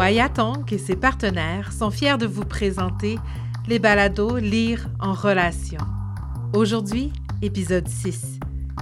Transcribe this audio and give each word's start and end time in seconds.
Waya 0.00 0.30
et 0.70 0.78
ses 0.78 0.96
partenaires 0.96 1.74
sont 1.74 1.90
fiers 1.90 2.16
de 2.16 2.24
vous 2.24 2.46
présenter 2.46 3.18
les 3.68 3.78
balados 3.78 4.38
Lire 4.38 4.88
en 4.98 5.12
relation. 5.12 5.80
Aujourd'hui, 6.54 7.12
épisode 7.42 7.86
6. 7.86 8.38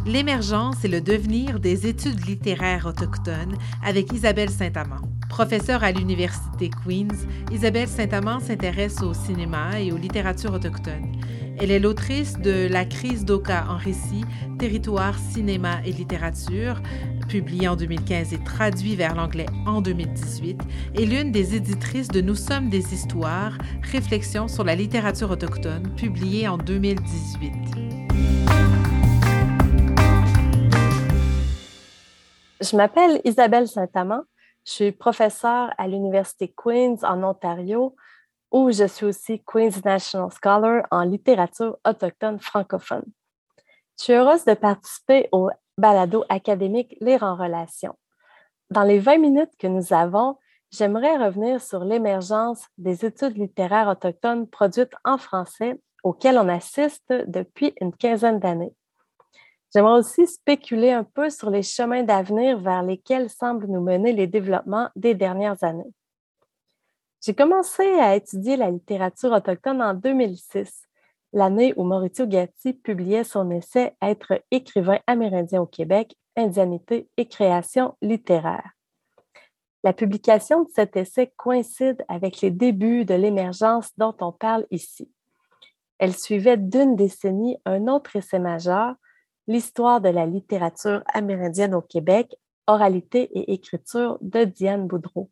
L'émergence 0.07 0.85
et 0.85 0.89
le 0.89 1.01
devenir 1.01 1.59
des 1.59 1.89
études 1.89 2.25
littéraires 2.25 2.87
autochtones 2.87 3.57
avec 3.85 4.13
Isabelle 4.13 4.49
Saint-Amand. 4.49 5.09
Professeure 5.29 5.83
à 5.83 5.91
l'Université 5.91 6.71
Queen's, 6.85 7.27
Isabelle 7.51 7.89
Saint-Amand 7.89 8.39
s'intéresse 8.39 9.03
au 9.03 9.13
cinéma 9.13 9.81
et 9.81 9.91
aux 9.91 9.99
littératures 9.99 10.55
autochtones. 10.55 11.17
Elle 11.61 11.73
est 11.73 11.81
l'autrice 11.81 12.39
de 12.39 12.69
La 12.71 12.85
crise 12.85 13.25
d'Oka 13.25 13.67
en 13.69 13.77
récit, 13.77 14.25
Territoire, 14.61 15.19
cinéma 15.19 15.81
et 15.85 15.91
littérature, 15.91 16.81
publié 17.29 17.67
en 17.67 17.75
2015 17.75 18.33
et 18.33 18.39
traduit 18.45 18.95
vers 18.95 19.17
l'anglais 19.17 19.47
en 19.67 19.81
2018, 19.81 20.61
et 20.95 21.05
l'une 21.05 21.33
des 21.33 21.57
éditrices 21.57 22.07
de 22.07 22.21
Nous 22.21 22.37
sommes 22.37 22.69
des 22.69 22.95
histoires, 22.95 23.59
réflexions 23.91 24.47
sur 24.47 24.63
la 24.63 24.77
littérature 24.77 25.33
autochtone, 25.33 25.93
publiée 25.97 26.47
en 26.47 26.59
2018. 26.59 27.53
Je 32.61 32.77
m'appelle 32.77 33.21
Isabelle 33.25 33.67
Saint-Amand. 33.67 34.23
Je 34.65 34.73
suis 34.73 34.93
professeure 34.93 35.71
à 35.77 35.89
l'Université 35.89 36.55
Queen's 36.57 37.03
en 37.03 37.25
Ontario, 37.25 37.97
où 38.51 38.71
je 38.71 38.87
suis 38.87 39.07
aussi 39.07 39.43
Queen's 39.45 39.85
National 39.85 40.31
Scholar 40.31 40.87
en 40.91 41.03
littérature 41.03 41.79
autochtone 41.85 42.41
francophone. 42.41 43.05
Je 43.99 44.05
suis 44.05 44.13
heureuse 44.13 44.45
de 44.45 44.55
participer 44.55 45.29
au 45.33 45.51
balado 45.77 46.25
académique 46.29 46.97
Lire 47.01 47.23
en 47.23 47.37
relation. 47.37 47.95
Dans 48.71 48.83
les 48.83 48.99
20 48.99 49.19
minutes 49.19 49.57
que 49.59 49.67
nous 49.67 49.93
avons, 49.93 50.37
j'aimerais 50.71 51.17
revenir 51.17 51.61
sur 51.61 51.85
l'émergence 51.85 52.67
des 52.77 53.05
études 53.05 53.37
littéraires 53.37 53.89
autochtones 53.89 54.47
produites 54.47 54.95
en 55.05 55.19
français 55.19 55.81
auxquelles 56.03 56.39
on 56.39 56.49
assiste 56.49 57.13
depuis 57.27 57.75
une 57.81 57.93
quinzaine 57.93 58.39
d'années. 58.39 58.75
J'aimerais 59.75 59.99
aussi 59.99 60.27
spéculer 60.27 60.93
un 60.93 61.05
peu 61.05 61.29
sur 61.29 61.51
les 61.51 61.63
chemins 61.63 62.03
d'avenir 62.03 62.59
vers 62.59 62.83
lesquels 62.83 63.29
semblent 63.29 63.67
nous 63.67 63.83
mener 63.83 64.13
les 64.13 64.27
développements 64.27 64.89
des 64.97 65.15
dernières 65.15 65.63
années. 65.63 65.93
J'ai 67.29 67.35
commencé 67.35 67.83
à 67.83 68.17
étudier 68.17 68.57
la 68.57 68.71
littérature 68.71 69.33
autochtone 69.33 69.83
en 69.83 69.93
2006 69.93 70.85
l'année 71.35 71.75
où 71.77 71.85
Maurizio 71.85 72.27
Gatti 72.27 72.73
publiait 72.73 73.23
son 73.23 73.51
essai 73.51 73.95
Être 74.01 74.41
écrivain 74.51 74.99
amérindien 75.07 75.61
au 75.61 75.67
Québec, 75.67 76.17
Indianité 76.37 77.07
et 77.19 77.29
création 77.29 77.95
littéraire. 78.01 78.71
La 79.85 79.93
publication 79.93 80.63
de 80.63 80.71
cet 80.75 80.97
essai 80.97 81.31
coïncide 81.37 82.03
avec 82.09 82.41
les 82.41 82.51
débuts 82.51 83.05
de 83.05 83.13
l'émergence 83.13 83.91
dont 83.99 84.17
on 84.23 84.33
parle 84.33 84.65
ici. 84.71 85.13
Elle 85.99 86.17
suivait 86.17 86.57
d'une 86.57 86.97
décennie 86.97 87.59
un 87.67 87.89
autre 87.89 88.17
essai 88.17 88.39
majeur, 88.39 88.95
L'histoire 89.47 90.01
de 90.01 90.09
la 90.09 90.25
littérature 90.25 91.03
amérindienne 91.13 91.75
au 91.75 91.83
Québec, 91.83 92.35
oralité 92.67 93.29
et 93.39 93.53
écriture 93.53 94.17
de 94.23 94.45
Diane 94.45 94.87
Boudreau. 94.87 95.29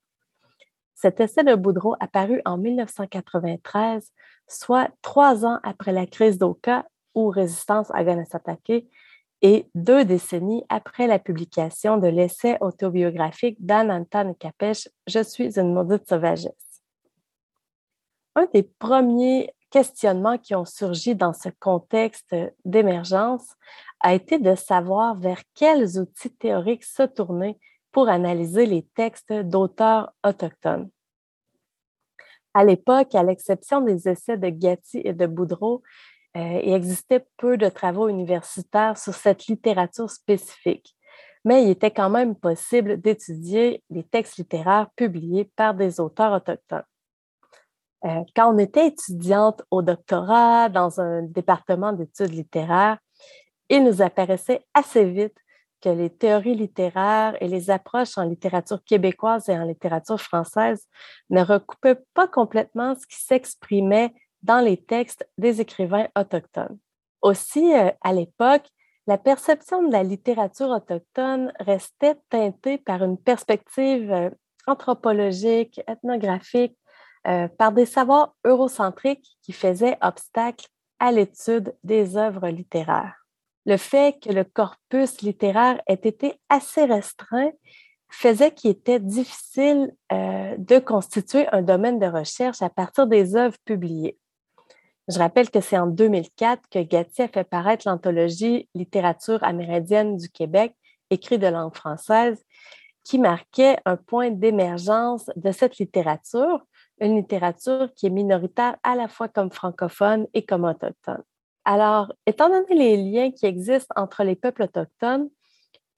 Cet 0.97 1.21
essai 1.21 1.45
de 1.45 1.55
Boudreau 1.55 1.95
apparu 2.01 2.41
en 2.47 2.57
1993, 2.57 4.13
soit 4.49 4.89
trois 5.03 5.45
ans 5.45 5.61
après 5.63 5.93
la 5.93 6.07
crise 6.07 6.39
d'Oka 6.39 6.87
ou 7.15 7.29
résistance 7.29 7.91
à 7.93 8.03
Ganasatake 8.03 8.87
et 9.43 9.69
deux 9.75 10.07
décennies 10.07 10.65
après 10.71 11.07
la 11.07 11.19
publication 11.19 11.99
de 11.99 12.09
l'essai 12.09 12.57
autobiographique 12.63 13.59
d'Anantan 13.65 14.33
Kapesh 14.35 14.89
Je 15.07 15.23
suis 15.23 15.59
une 15.59 15.75
maudite 15.75 16.09
sauvagesse. 16.09 16.83
Un 18.35 18.49
des 18.55 18.63
premiers 18.63 19.55
questionnements 19.71 20.39
qui 20.39 20.55
ont 20.55 20.65
surgi 20.65 21.15
dans 21.15 21.35
ce 21.35 21.51
contexte 21.61 22.35
d'émergence 22.65 23.55
a 24.01 24.15
été 24.15 24.39
de 24.39 24.55
savoir 24.55 25.15
vers 25.17 25.43
quels 25.55 25.99
outils 25.99 26.35
théoriques 26.35 26.85
se 26.85 27.03
tourner 27.03 27.59
pour 27.93 28.09
analyser 28.11 28.67
les 28.67 28.83
textes 28.95 29.33
d'auteurs 29.33 30.13
autochtones. 30.23 30.91
À 32.57 32.65
l'époque, 32.65 33.15
à 33.15 33.23
l'exception 33.23 33.83
des 33.83 34.09
essais 34.09 34.39
de 34.39 34.49
Gatti 34.49 35.03
et 35.05 35.13
de 35.13 35.27
Boudreau, 35.27 35.83
euh, 36.39 36.61
il 36.65 36.73
existait 36.73 37.27
peu 37.37 37.59
de 37.59 37.69
travaux 37.69 38.09
universitaires 38.09 38.97
sur 38.97 39.13
cette 39.13 39.47
littérature 39.47 40.09
spécifique, 40.09 40.97
mais 41.45 41.65
il 41.65 41.69
était 41.69 41.91
quand 41.91 42.09
même 42.09 42.35
possible 42.35 42.99
d'étudier 42.99 43.85
les 43.91 44.05
textes 44.05 44.39
littéraires 44.39 44.89
publiés 44.97 45.53
par 45.55 45.75
des 45.75 46.01
auteurs 46.01 46.33
autochtones. 46.33 46.87
Euh, 48.07 48.25
quand 48.35 48.55
on 48.55 48.57
était 48.57 48.87
étudiante 48.87 49.63
au 49.71 49.83
doctorat 49.83 50.71
dans 50.71 50.99
un 50.99 51.25
département 51.25 51.93
d'études 51.93 52.33
littéraires, 52.33 52.97
il 53.69 53.85
nous 53.85 54.01
apparaissait 54.01 54.65
assez 54.73 55.05
vite 55.05 55.37
les 55.91 56.11
théories 56.11 56.55
littéraires 56.55 57.37
et 57.41 57.49
les 57.49 57.71
approches 57.71 58.19
en 58.19 58.25
littérature 58.25 58.83
québécoise 58.85 59.49
et 59.49 59.59
en 59.59 59.65
littérature 59.65 60.21
française 60.21 60.87
ne 61.31 61.43
recoupaient 61.43 62.01
pas 62.15 62.29
complètement 62.29 62.95
ce 62.95 63.07
qui 63.07 63.21
s'exprimait 63.21 64.15
dans 64.43 64.61
les 64.61 64.77
textes 64.77 65.29
des 65.39 65.61
écrivains 65.61 66.09
autochtones. 66.17 66.79
Aussi, 67.23 67.75
euh, 67.75 67.91
à 68.03 68.13
l'époque, 68.13 68.67
la 69.07 69.19
perception 69.19 69.87
de 69.87 69.93
la 69.93 70.03
littérature 70.03 70.71
autochtone 70.71 71.53
restait 71.61 72.17
teintée 72.29 72.79
par 72.79 73.03
une 73.03 73.19
perspective 73.19 74.11
euh, 74.13 74.31
anthropologique, 74.67 75.81
ethnographique, 75.87 76.77
euh, 77.27 77.49
par 77.49 77.73
des 77.73 77.87
savoirs 77.87 78.35
eurocentriques 78.45 79.37
qui 79.43 79.53
faisaient 79.53 79.99
obstacle 80.01 80.67
à 80.99 81.13
l'étude 81.13 81.75
des 81.83 82.17
œuvres 82.17 82.49
littéraires 82.49 83.26
le 83.67 83.77
fait 83.77 84.19
que 84.23 84.33
le 84.33 84.45
corpus 84.45 85.21
littéraire 85.23 85.83
ait 85.87 85.95
été 85.95 86.41
assez 86.49 86.85
restreint 86.85 87.51
faisait 88.09 88.53
qu'il 88.53 88.71
était 88.71 89.01
difficile 89.01 89.93
euh, 90.13 90.55
de 90.57 90.79
constituer 90.79 91.49
un 91.53 91.63
domaine 91.63 91.99
de 91.99 92.07
recherche 92.07 92.63
à 92.63 92.71
partir 92.71 93.09
des 93.09 93.35
œuvres 93.35 93.59
publiées. 93.65 94.17
Je 95.09 95.19
rappelle 95.19 95.51
que 95.51 95.61
c'est 95.61 95.79
en 95.79 95.89
2004 95.89 96.63
que 96.71 96.79
Gatti 96.79 97.23
a 97.23 97.29
fait 97.29 97.45
paraître 97.45 97.89
l'anthologie 97.89 98.69
Littérature 98.75 99.43
amérindienne 99.43 100.17
du 100.17 100.29
Québec, 100.29 100.75
écrite 101.11 101.41
de 101.41 101.49
langue 101.49 101.75
française, 101.75 102.45
qui 103.05 103.19
marquait 103.19 103.79
un 103.85 103.97
point 103.97 104.31
d'émergence 104.31 105.31
de 105.37 105.53
cette 105.53 105.79
littérature, 105.79 106.65
une 107.01 107.17
littérature 107.17 107.93
qui 107.95 108.07
est 108.07 108.11
minoritaire 108.11 108.77
à 108.83 108.95
la 108.97 109.07
fois 109.07 109.29
comme 109.29 109.53
francophone 109.53 110.27
et 110.35 110.45
comme 110.45 110.65
autochtone. 110.65 111.23
Alors, 111.69 112.13
étant 112.27 112.49
donné 112.49 112.77
les 112.77 112.97
liens 112.97 113.33
qui 113.33 113.45
existent 113.45 113.93
entre 113.97 114.23
les 114.23 114.37
peuples 114.37 114.63
autochtones, 114.63 115.29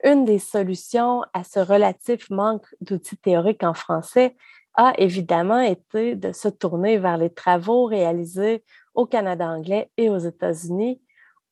une 0.03 0.25
des 0.25 0.39
solutions 0.39 1.25
à 1.35 1.45
ce 1.45 1.61
relatif 1.61 2.31
manque 2.31 2.65
d'outils 2.81 3.19
théoriques 3.19 3.63
en 3.63 3.75
français 3.75 4.35
a 4.77 4.95
évidemment 4.97 5.61
été 5.61 6.15
de 6.15 6.33
se 6.33 6.49
tourner 6.49 6.97
vers 6.97 7.19
les 7.19 7.29
travaux 7.29 7.85
réalisés 7.85 8.65
au 8.95 9.05
Canada 9.05 9.47
anglais 9.47 9.91
et 9.99 10.09
aux 10.09 10.17
États-Unis, 10.17 11.03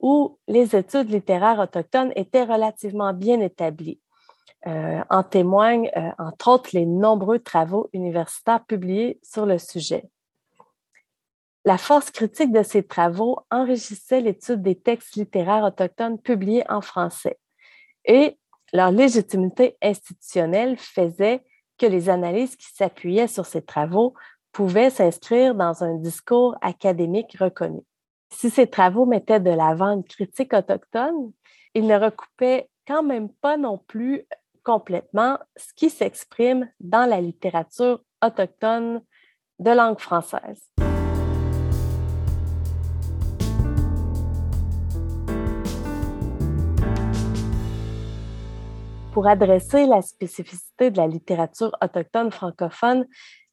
où 0.00 0.38
les 0.49 0.75
études 0.75 1.10
littéraires 1.10 1.59
autochtones 1.59 2.12
étaient 2.16 2.44
relativement 2.44 3.12
bien 3.12 3.41
établies. 3.41 4.00
Euh, 4.66 5.03
en 5.10 5.25
témoignent, 5.25 5.91
euh, 5.94 6.10
entre 6.19 6.49
autres, 6.49 6.71
les 6.72 6.87
nombreux 6.87 7.38
travaux 7.38 7.91
universitaires 7.93 8.65
publiés 8.65 9.21
sur 9.22 9.44
le 9.44 9.59
sujet. 9.59 10.09
La 11.66 11.78
force 11.78 12.12
critique 12.12 12.53
de 12.53 12.62
ces 12.62 12.84
travaux 12.84 13.41
enrichissait 13.50 14.21
l'étude 14.21 14.62
des 14.62 14.77
textes 14.77 15.16
littéraires 15.16 15.65
autochtones 15.65 16.16
publiés 16.16 16.62
en 16.69 16.81
français 16.81 17.41
et 18.04 18.38
leur 18.72 18.93
légitimité 18.93 19.76
institutionnelle 19.82 20.79
faisait 20.79 21.43
que 21.76 21.87
les 21.87 22.08
analyses 22.08 22.55
qui 22.55 22.73
s'appuyaient 22.73 23.26
sur 23.26 23.46
ces 23.46 23.62
travaux 23.62 24.14
pouvaient 24.52 24.90
s'inscrire 24.90 25.56
dans 25.56 25.82
un 25.82 25.96
discours 25.96 26.55
académique 26.61 27.37
reconnu. 27.40 27.81
Si 28.32 28.49
ces 28.49 28.69
travaux 28.69 29.05
mettaient 29.05 29.40
de 29.40 29.50
l'avant 29.50 29.90
une 29.90 30.05
critique 30.05 30.55
autochtone, 30.55 31.32
ils 31.75 31.88
ne 31.88 31.99
recoupaient 31.99 32.70
quand 32.87 33.02
même 33.02 33.29
pas 33.29 33.56
non 33.56 33.79
plus 33.79 34.25
complètement 34.62 35.37
ce 35.56 35.75
qui 35.75 35.90
s'exprime 35.90 36.70
dans 36.79 37.11
la 37.11 37.20
littérature 37.20 38.05
autochtone 38.23 39.02
de 39.58 39.70
langue 39.73 39.99
française. 39.99 40.70
Pour 49.16 49.28
adresser 49.28 49.86
la 49.86 50.02
spécificité 50.02 50.90
de 50.90 50.98
la 50.98 51.06
littérature 51.06 51.74
autochtone 51.82 52.30
francophone, 52.30 53.06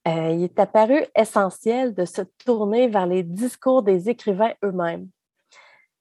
euh, 0.05 0.31
il 0.31 0.43
est 0.43 0.59
apparu 0.59 1.05
essentiel 1.15 1.93
de 1.93 2.03
se 2.03 2.21
tourner 2.43 2.89
vers 2.89 3.07
les 3.07 3.23
discours 3.23 3.81
des 3.81 4.09
écrivains 4.09 4.51
eux-mêmes. 4.65 5.07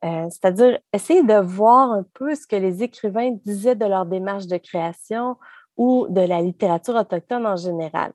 Euh, 0.04 0.26
c'est-à-dire 0.30 0.80
essayer 0.92 1.22
de 1.22 1.34
voir 1.34 1.92
un 1.92 2.04
peu 2.12 2.34
ce 2.34 2.44
que 2.44 2.56
les 2.56 2.82
écrivains 2.82 3.36
disaient 3.46 3.76
de 3.76 3.86
leur 3.86 4.04
démarche 4.04 4.48
de 4.48 4.56
création 4.56 5.36
ou 5.76 6.08
de 6.08 6.22
la 6.22 6.42
littérature 6.42 6.96
autochtone 6.96 7.46
en 7.46 7.56
général. 7.56 8.12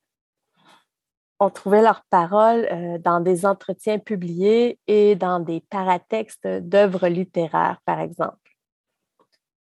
on 1.39 1.49
trouvait 1.49 1.81
leurs 1.81 2.03
paroles 2.09 2.67
euh, 2.73 2.97
dans 2.97 3.21
des 3.21 3.45
entretiens 3.45 3.99
publiés 3.99 4.79
et 4.87 5.15
dans 5.15 5.39
des 5.39 5.61
paratextes 5.69 6.45
d'œuvres 6.45 7.07
littéraires, 7.07 7.79
par 7.85 8.01
exemple. 8.01 8.46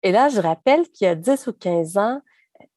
Et 0.04 0.12
là, 0.12 0.30
je 0.30 0.40
rappelle 0.40 0.88
qu'il 0.90 1.06
y 1.06 1.10
a 1.10 1.16
10 1.16 1.48
ou 1.48 1.54
15 1.54 1.98
ans, 1.98 2.22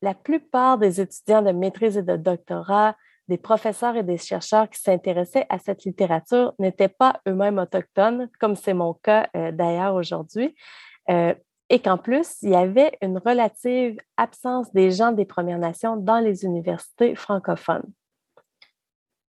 la 0.00 0.14
plupart 0.14 0.78
des 0.78 1.00
étudiants 1.00 1.42
de 1.42 1.52
maîtrise 1.52 1.96
et 1.96 2.02
de 2.02 2.16
doctorat, 2.16 2.96
des 3.28 3.38
professeurs 3.38 3.96
et 3.96 4.02
des 4.02 4.18
chercheurs 4.18 4.68
qui 4.68 4.80
s'intéressaient 4.80 5.46
à 5.48 5.58
cette 5.58 5.84
littérature 5.84 6.54
n'étaient 6.58 6.88
pas 6.88 7.20
eux-mêmes 7.28 7.58
autochtones, 7.58 8.28
comme 8.40 8.56
c'est 8.56 8.74
mon 8.74 8.94
cas 8.94 9.28
euh, 9.36 9.52
d'ailleurs 9.52 9.94
aujourd'hui, 9.94 10.54
euh, 11.10 11.34
et 11.70 11.78
qu'en 11.78 11.96
plus, 11.96 12.42
il 12.42 12.50
y 12.50 12.56
avait 12.56 12.98
une 13.00 13.18
relative 13.18 13.96
absence 14.16 14.72
des 14.72 14.90
gens 14.90 15.12
des 15.12 15.24
Premières 15.24 15.58
Nations 15.58 15.96
dans 15.96 16.18
les 16.18 16.44
universités 16.44 17.14
francophones. 17.14 17.90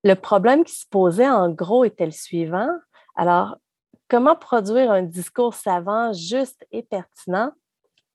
Le 0.04 0.14
problème 0.14 0.64
qui 0.64 0.74
se 0.74 0.86
posait 0.88 1.28
en 1.28 1.50
gros 1.50 1.84
était 1.84 2.06
le 2.06 2.12
suivant. 2.12 2.70
Alors, 3.16 3.58
comment 4.08 4.36
produire 4.36 4.90
un 4.90 5.02
discours 5.02 5.52
savant 5.52 6.14
juste 6.14 6.66
et 6.72 6.82
pertinent 6.82 7.52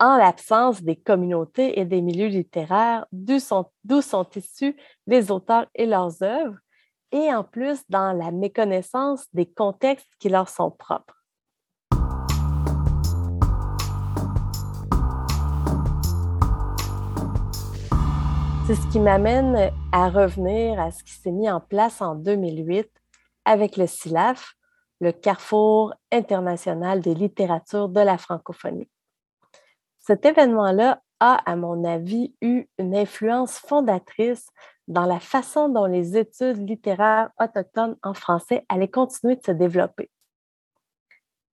en 0.06 0.18
l'absence 0.18 0.84
des 0.84 0.96
communautés 0.96 1.80
et 1.80 1.86
des 1.86 2.00
milieux 2.00 2.28
littéraires 2.28 3.08
d'où 3.12 3.40
sont, 3.40 3.72
sont, 4.04 4.28
issus 4.36 4.78
les 5.08 5.32
auteurs 5.32 5.66
et 5.74 5.88
leurs 5.88 6.22
œuvres, 6.22 6.60
et 7.12 7.34
en 7.34 7.44
plus 7.44 7.82
dans 7.90 8.14
la 8.14 8.30
méconnaissance 8.30 9.26
des 9.34 9.48
contextes 9.48 10.12
qui 10.20 10.30
leur 10.30 10.48
sont 10.48 10.70
propres. 10.70 11.24
C'est 18.68 18.76
ce 18.76 18.88
qui 18.92 19.00
m'amène 19.00 19.72
à 19.92 20.10
revenir 20.10 20.80
à 20.80 20.92
ce 20.92 21.04
qui 21.04 21.14
s'est 21.14 21.32
mis 21.32 21.50
en 21.50 21.60
place 21.60 22.00
en 22.04 22.14
2008 22.14 22.88
avec 23.46 23.76
le 23.76 23.88
CILAF, 23.88 24.54
le 25.02 25.12
Carrefour 25.12 25.96
international 26.12 27.02
des 27.02 27.16
littératures 27.16 27.90
de 27.90 28.02
la 28.02 28.20
francophonie. 28.20 28.88
Cet 30.06 30.24
événement-là 30.24 31.02
a, 31.20 31.34
à 31.50 31.56
mon 31.56 31.84
avis, 31.84 32.36
eu 32.40 32.66
une 32.78 32.96
influence 32.96 33.58
fondatrice 33.58 34.48
dans 34.88 35.06
la 35.06 35.20
façon 35.20 35.68
dont 35.68 35.88
les 35.88 36.16
études 36.16 36.70
littéraires 36.70 37.32
autochtones 37.40 37.98
en 38.04 38.14
français 38.14 38.66
allaient 38.70 38.88
continuer 38.88 39.36
de 39.36 39.44
se 39.44 39.52
développer. 39.52 40.12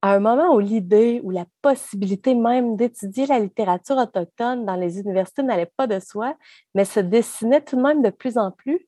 À 0.03 0.15
un 0.15 0.19
moment 0.19 0.55
où 0.55 0.59
l'idée 0.59 1.23
ou 1.25 1.31
la 1.31 1.47
possibilité 1.63 2.35
même 2.35 2.77
d'étudier 2.77 3.25
la 3.25 3.39
littérature 3.39 3.97
autochtone 3.97 4.67
dans 4.67 4.77
les 4.77 5.01
universités 5.01 5.43
n'allait 5.43 5.73
pas 5.77 5.87
de 5.87 5.99
soi, 5.99 6.35
mais 6.75 6.85
se 6.85 7.01
dessinait 7.01 7.63
tout 7.63 7.77
de 7.77 7.83
même 7.83 8.03
de 8.03 8.11
plus 8.11 8.37
en 8.37 8.51
plus, 8.51 8.87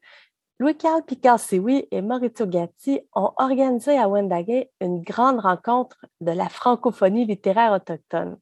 Louis-Carl 0.58 1.02
Picard-Sioui 1.05 1.88
et 1.90 2.02
Maurizio 2.02 2.46
Gatti 2.46 3.00
ont 3.14 3.32
organisé 3.38 3.99
à 3.99 4.08
Wendake 4.08 4.69
une 4.81 5.00
grande 5.00 5.40
rencontre 5.40 6.05
de 6.20 6.32
la 6.32 6.50
francophonie 6.50 7.25
littéraire 7.25 7.72
autochtone, 7.72 8.37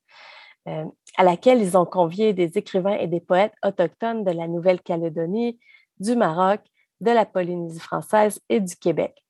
euh, 0.69 0.85
à 1.17 1.25
laquelle 1.25 1.61
ils 1.61 1.77
ont 1.77 1.85
convié 1.85 2.33
des 2.33 2.57
écrivains 2.57 2.97
et 2.97 3.09
des 3.09 3.21
poètes 3.21 3.55
autochtones 3.65 4.25
de 4.25 4.31
la 4.31 4.49
Nouvelle-Calédonie, 4.49 5.59
du 5.99 6.17
Maroc, 6.17 6.61
de 7.01 7.11
la 7.11 7.27
Polynésie 7.27 7.81
française 7.81 8.41
et 8.49 8.61
du 8.61 8.77
Québec. 8.77 9.25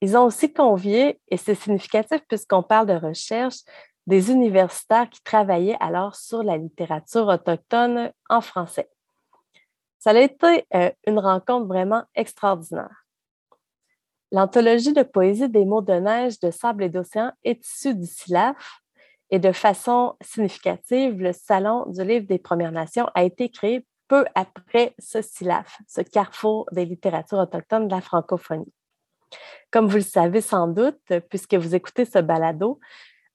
Ils 0.00 0.16
ont 0.16 0.24
aussi 0.24 0.52
convié, 0.52 1.20
et 1.28 1.36
c'est 1.36 1.54
significatif 1.54 2.20
puisqu'on 2.28 2.62
parle 2.62 2.86
de 2.86 2.94
recherche, 2.94 3.58
des 4.06 4.30
universitaires 4.30 5.08
qui 5.10 5.22
travaillaient 5.22 5.76
alors 5.80 6.16
sur 6.16 6.42
la 6.42 6.56
littérature 6.56 7.26
autochtone 7.26 8.10
en 8.28 8.40
français. 8.40 8.88
Ça 9.98 10.10
a 10.10 10.18
été 10.18 10.66
euh, 10.74 10.90
une 11.06 11.18
rencontre 11.18 11.66
vraiment 11.66 12.04
extraordinaire. 12.14 13.04
L'anthologie 14.30 14.92
de 14.92 15.02
poésie 15.02 15.48
des 15.48 15.64
mots 15.64 15.82
de 15.82 15.94
neige 15.94 16.38
de 16.40 16.50
sable 16.50 16.84
et 16.84 16.88
d'océan 16.88 17.32
est 17.44 17.64
issue 17.66 17.94
du 17.94 18.06
SILAF 18.06 18.80
et 19.30 19.38
de 19.38 19.52
façon 19.52 20.14
significative, 20.20 21.20
le 21.20 21.32
Salon 21.32 21.84
du 21.86 22.02
livre 22.04 22.26
des 22.26 22.38
Premières 22.38 22.72
Nations 22.72 23.08
a 23.14 23.24
été 23.24 23.48
créé 23.50 23.86
peu 24.08 24.24
après 24.34 24.94
ce 24.98 25.20
SILAF, 25.20 25.78
ce 25.86 26.00
carrefour 26.00 26.66
des 26.72 26.86
littératures 26.86 27.38
autochtones 27.38 27.88
de 27.88 27.94
la 27.94 28.00
francophonie. 28.00 28.72
Comme 29.70 29.86
vous 29.86 29.96
le 29.96 30.02
savez 30.02 30.40
sans 30.40 30.66
doute, 30.66 31.12
puisque 31.28 31.54
vous 31.54 31.74
écoutez 31.74 32.06
ce 32.06 32.18
balado, 32.18 32.80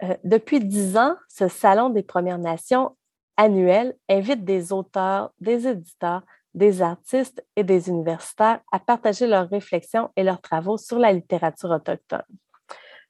euh, 0.02 0.18
depuis 0.24 0.60
dix 0.60 0.98
ans, 0.98 1.16
ce 1.30 1.48
Salon 1.48 1.90
des 1.90 2.02
Premières 2.02 2.40
Nations 2.40 2.98
annuel 3.38 3.96
invite 4.10 4.44
des 4.44 4.74
auteurs, 4.74 5.32
des 5.40 5.68
éditeurs, 5.68 6.24
des 6.54 6.82
artistes 6.82 7.44
et 7.56 7.64
des 7.64 7.90
universitaires 7.90 8.62
à 8.72 8.80
partager 8.80 9.28
leurs 9.28 9.50
réflexions 9.50 10.10
et 10.16 10.24
leurs 10.24 10.42
travaux 10.42 10.78
sur 10.78 11.00
la 11.00 11.12
littérature 11.12 11.72
autochtone. 11.72 12.24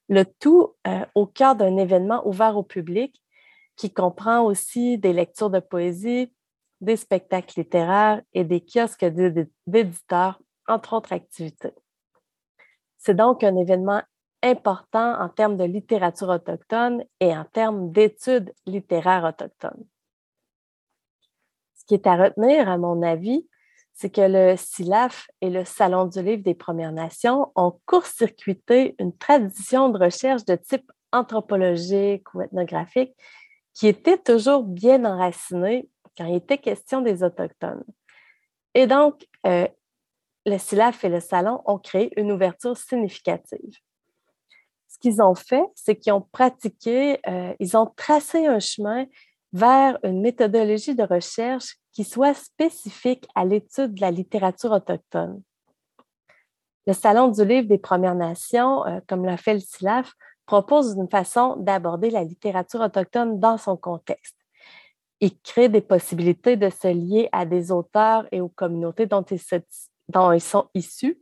Le 0.10 0.24
tout 0.26 0.76
euh, 0.88 1.06
au 1.16 1.26
cœur 1.26 1.56
d'un 1.56 1.78
événement 1.78 2.28
ouvert 2.28 2.58
au 2.58 2.64
public 2.64 3.22
qui 3.76 3.92
comprend 3.92 4.42
aussi 4.42 4.98
des 4.98 5.14
lectures 5.14 5.50
de 5.50 5.60
poésie, 5.60 6.32
des 6.82 6.98
spectacles 6.98 7.62
littéraires 7.62 8.22
et 8.34 8.44
des 8.44 8.62
kiosques 8.62 9.06
d'éditeurs, 9.06 10.40
entre 10.68 10.94
autres 10.94 11.14
activités. 11.14 11.74
C'est 12.98 13.16
donc 13.16 13.44
un 13.44 13.56
événement 13.56 14.02
important 14.42 15.20
en 15.20 15.30
termes 15.30 15.58
de 15.58 15.64
littérature 15.64 16.30
autochtone 16.30 17.04
et 17.20 17.36
en 17.36 17.46
termes 17.46 17.92
d'études 17.92 18.54
littéraires 18.66 19.24
autochtones. 19.24 19.86
Ce 21.76 21.86
qui 21.86 21.96
est 21.96 22.08
à 22.08 22.16
retenir, 22.16 22.70
à 22.70 22.78
mon 22.78 23.02
avis, 23.02 23.48
c'est 23.94 24.10
que 24.10 24.22
le 24.22 24.56
SILAF 24.58 25.28
et 25.42 25.50
le 25.50 25.66
Salon 25.66 26.06
du 26.06 26.22
livre 26.22 26.44
des 26.44 26.56
Premières 26.56 26.92
Nations 26.92 27.52
ont 27.56 27.80
court-circuité 27.86 28.96
une 29.00 29.16
tradition 29.16 29.90
de 29.90 30.00
recherche 30.00 30.46
de 30.46 30.56
type 30.56 30.92
anthropologique 31.12 32.34
ou 32.34 32.42
ethnographique 32.42 33.16
qui 33.74 33.88
était 33.88 34.18
toujours 34.18 34.64
bien 34.64 35.06
enracinée 35.06 35.90
quand 36.18 36.26
il 36.26 36.36
était 36.36 36.58
question 36.58 37.02
des 37.02 37.24
Autochtones. 37.24 37.84
Et 38.74 38.88
donc, 38.88 39.28
euh, 39.46 39.68
le 40.46 40.58
SILAF 40.58 41.04
et 41.04 41.10
le 41.10 41.20
Salon 41.20 41.62
ont 41.66 41.78
créé 41.78 42.12
une 42.20 42.32
ouverture 42.32 42.76
significative. 42.76 43.76
Ce 44.88 44.98
qu'ils 45.00 45.22
ont 45.22 45.36
fait, 45.36 45.64
c'est 45.76 45.96
qu'ils 45.96 46.14
ont 46.14 46.28
pratiqué, 46.32 47.20
euh, 47.28 47.54
ils 47.60 47.78
ont 47.78 47.88
tracé 47.96 48.46
un 48.46 48.60
chemin 48.60 49.06
vers 49.54 49.98
une 50.04 50.22
méthodologie 50.22 50.96
de 50.96 51.04
recherche 51.04 51.78
qui 51.94 52.04
soit 52.04 52.34
spécifique 52.34 53.28
à 53.36 53.46
l'étude 53.46 53.94
de 53.94 54.02
la 54.02 54.12
littérature 54.12 54.72
autochtone. 54.72 55.42
Le 56.86 56.94
Salon 56.94 57.30
du 57.30 57.46
livre 57.46 57.68
des 57.68 57.78
Premières 57.78 58.16
Nations, 58.16 58.86
euh, 58.86 59.00
comme 59.08 59.24
l'a 59.26 59.38
fait 59.38 59.54
le 59.54 59.60
SILAF, 59.60 60.12
propose 60.46 60.96
une 60.96 61.10
façon 61.10 61.56
d'aborder 61.58 62.10
la 62.10 62.24
littérature 62.24 62.82
autochtone 62.82 63.40
dans 63.40 63.58
son 63.58 63.78
contexte. 63.78 64.36
Il 65.22 65.40
crée 65.40 65.70
des 65.70 65.82
possibilités 65.82 66.58
de 66.58 66.70
se 66.70 66.90
lier 66.90 67.30
à 67.32 67.46
des 67.46 67.72
auteurs 67.72 68.26
et 68.32 68.42
aux 68.42 68.50
communautés 68.50 69.06
dont 69.06 69.22
ils 69.22 69.40
dont 70.10 70.34
ils 70.34 70.42
sont 70.42 70.68
issus, 70.74 71.18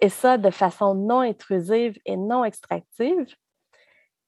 et 0.00 0.08
ça 0.08 0.38
de 0.38 0.50
façon 0.50 0.94
non 0.94 1.20
intrusive 1.20 1.98
et 2.06 2.16
non 2.16 2.44
extractive. 2.44 3.26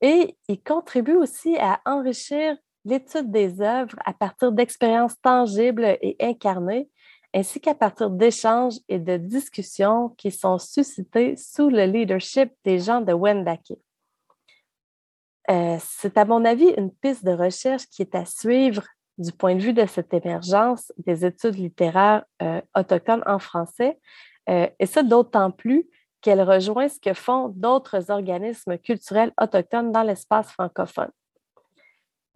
Et 0.00 0.37
il 0.49 0.61
contribue 0.62 1.14
aussi 1.14 1.57
à 1.59 1.81
enrichir 1.87 2.57
l'étude 2.85 3.31
des 3.31 3.61
œuvres 3.61 3.97
à 4.05 4.12
partir 4.12 4.53
d'expériences 4.53 5.21
tangibles 5.21 5.85
et 6.03 6.17
incarnées, 6.21 6.88
ainsi 7.35 7.61
qu'à 7.61 7.75
partir 7.75 8.11
d'échanges 8.11 8.75
et 8.88 8.99
de 8.99 9.17
discussions 9.17 10.11
qui 10.11 10.31
sont 10.31 10.59
suscités 10.59 11.37
sous 11.37 11.69
le 11.69 11.85
leadership 11.85 12.53
des 12.64 12.79
gens 12.79 13.00
de 13.00 13.12
Wendake. 13.12 13.73
Euh, 15.50 15.76
c'est 15.81 16.17
à 16.17 16.25
mon 16.25 16.45
avis 16.45 16.69
une 16.76 16.91
piste 16.91 17.25
de 17.25 17.33
recherche 17.33 17.87
qui 17.87 18.03
est 18.03 18.14
à 18.14 18.25
suivre 18.25 18.85
du 19.19 19.31
point 19.33 19.55
de 19.55 19.61
vue 19.61 19.73
de 19.73 19.85
cette 19.87 20.14
émergence 20.14 20.93
des 20.97 21.25
études 21.25 21.57
littéraires 21.57 22.25
euh, 22.43 22.61
autochtones 22.76 23.23
en 23.26 23.38
français, 23.38 23.99
euh, 24.49 24.69
et 24.79 24.87
ça 24.87 25.03
d'autant 25.03 25.50
plus 25.50 25.87
qu'elle 26.21 26.41
rejoint 26.41 26.88
ce 26.88 26.99
que 26.99 27.12
font 27.12 27.49
d'autres 27.49 28.11
organismes 28.11 28.79
culturels 28.79 29.33
autochtones 29.41 29.93
dans 29.93 30.03
l'espace 30.03 30.50
francophone. 30.50 31.11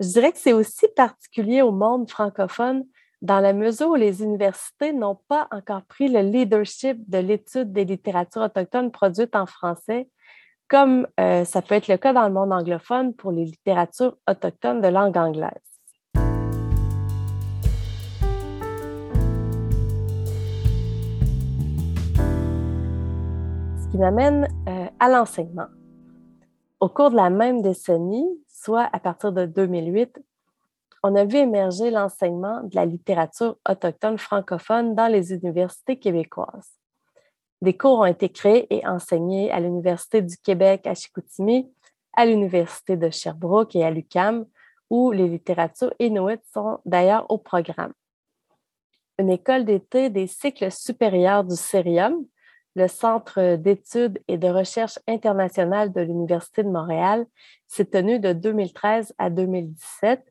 Je 0.00 0.06
dirais 0.06 0.30
que 0.30 0.38
c'est 0.38 0.52
aussi 0.52 0.86
particulier 0.94 1.60
au 1.60 1.72
monde 1.72 2.08
francophone 2.08 2.84
dans 3.20 3.40
la 3.40 3.52
mesure 3.52 3.88
où 3.88 3.94
les 3.96 4.22
universités 4.22 4.92
n'ont 4.92 5.18
pas 5.26 5.48
encore 5.50 5.82
pris 5.86 6.06
le 6.06 6.20
leadership 6.20 6.98
de 7.10 7.18
l'étude 7.18 7.72
des 7.72 7.84
littératures 7.84 8.42
autochtones 8.42 8.92
produites 8.92 9.34
en 9.34 9.46
français, 9.46 10.08
comme 10.68 11.08
euh, 11.18 11.44
ça 11.44 11.62
peut 11.62 11.74
être 11.74 11.88
le 11.88 11.96
cas 11.96 12.12
dans 12.12 12.28
le 12.28 12.32
monde 12.32 12.52
anglophone 12.52 13.12
pour 13.12 13.32
les 13.32 13.44
littératures 13.44 14.16
autochtones 14.28 14.80
de 14.80 14.88
langue 14.88 15.16
anglaise. 15.16 15.50
qui 23.90 23.96
m'amène 23.96 24.46
euh, 24.68 24.86
à 25.00 25.08
l'enseignement. 25.08 25.66
Au 26.80 26.88
cours 26.88 27.10
de 27.10 27.16
la 27.16 27.28
même 27.28 27.60
décennie, 27.60 28.28
soit 28.48 28.88
à 28.92 29.00
partir 29.00 29.32
de 29.32 29.46
2008, 29.46 30.20
on 31.02 31.16
a 31.16 31.24
vu 31.24 31.38
émerger 31.38 31.90
l'enseignement 31.90 32.62
de 32.62 32.76
la 32.76 32.86
littérature 32.86 33.56
autochtone 33.68 34.18
francophone 34.18 34.94
dans 34.94 35.08
les 35.08 35.32
universités 35.32 35.98
québécoises. 35.98 36.78
Des 37.62 37.76
cours 37.76 37.98
ont 37.98 38.04
été 38.04 38.28
créés 38.28 38.72
et 38.72 38.86
enseignés 38.86 39.50
à 39.50 39.58
l'Université 39.58 40.22
du 40.22 40.36
Québec 40.36 40.86
à 40.86 40.94
Chicoutimi, 40.94 41.68
à 42.16 42.26
l'Université 42.26 42.96
de 42.96 43.10
Sherbrooke 43.10 43.74
et 43.74 43.84
à 43.84 43.90
l'UCAM, 43.90 44.46
où 44.88 45.10
les 45.10 45.28
littératures 45.28 45.92
inuites 45.98 46.44
sont 46.52 46.78
d'ailleurs 46.84 47.26
au 47.28 47.38
programme. 47.38 47.92
Une 49.18 49.30
école 49.30 49.64
d'été 49.64 50.10
des 50.10 50.28
cycles 50.28 50.70
supérieurs 50.70 51.42
du 51.42 51.56
CERIUM, 51.56 52.24
le 52.78 52.88
Centre 52.88 53.56
d'études 53.56 54.22
et 54.28 54.38
de 54.38 54.48
recherche 54.48 54.98
internationale 55.06 55.92
de 55.92 56.00
l'Université 56.00 56.62
de 56.62 56.70
Montréal, 56.70 57.26
s'est 57.66 57.84
tenue 57.84 58.20
de 58.20 58.32
2013 58.32 59.14
à 59.18 59.28
2017 59.28 60.22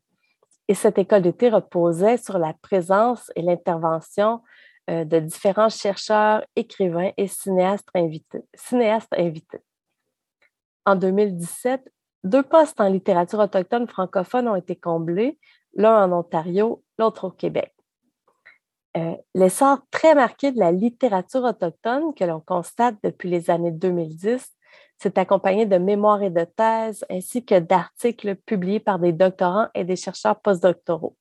et 0.70 0.74
cette 0.74 0.98
école 0.98 1.22
d'été 1.22 1.50
reposait 1.50 2.18
sur 2.18 2.40
la 2.40 2.54
présence 2.54 3.32
et 3.36 3.42
l'intervention 3.42 4.42
euh, 4.90 5.04
de 5.04 5.20
différents 5.20 5.70
chercheurs, 5.70 6.44
écrivains 6.56 7.12
et 7.18 7.28
cinéastes 7.28 7.90
invités. 7.94 8.44
cinéastes 8.54 9.14
invités. 9.18 9.62
En 10.86 10.96
2017, 10.96 11.92
deux 12.24 12.44
postes 12.44 12.80
en 12.80 12.90
littérature 12.90 13.40
autochtone 13.40 13.88
francophone 13.88 14.48
ont 14.48 14.56
été 14.56 14.76
comblés, 14.76 15.38
l'un 15.74 16.06
en 16.06 16.18
Ontario, 16.18 16.84
l'autre 16.98 17.26
au 17.26 17.32
Québec. 17.32 17.74
Euh, 18.98 19.16
l'essor 19.36 19.80
très 19.92 20.16
marqué 20.16 20.52
de 20.52 20.60
la 20.60 20.72
littérature 20.72 21.44
autochtone 21.44 22.16
que 22.16 22.24
l'on 22.24 22.40
constate 22.40 22.96
depuis 23.04 23.30
les 23.30 23.50
années 23.52 23.72
2010 23.72 24.44
s'est 24.98 25.20
accompagné 25.20 25.68
de 25.68 25.78
mémoires 25.78 26.24
et 26.24 26.32
de 26.32 26.44
thèses 26.44 27.06
ainsi 27.10 27.46
que 27.46 27.60
d'articles 27.60 28.36
publiés 28.36 28.80
par 28.80 28.98
des 28.98 29.14
doctorants 29.14 29.68
et 29.76 29.84
des 29.84 29.96
chercheurs 29.96 30.40
postdoctoraux, 30.40 31.16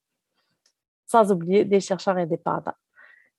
sans 1.06 1.30
oublier 1.30 1.66
des 1.66 1.80
chercheurs 1.80 2.16
indépendants. 2.16 2.72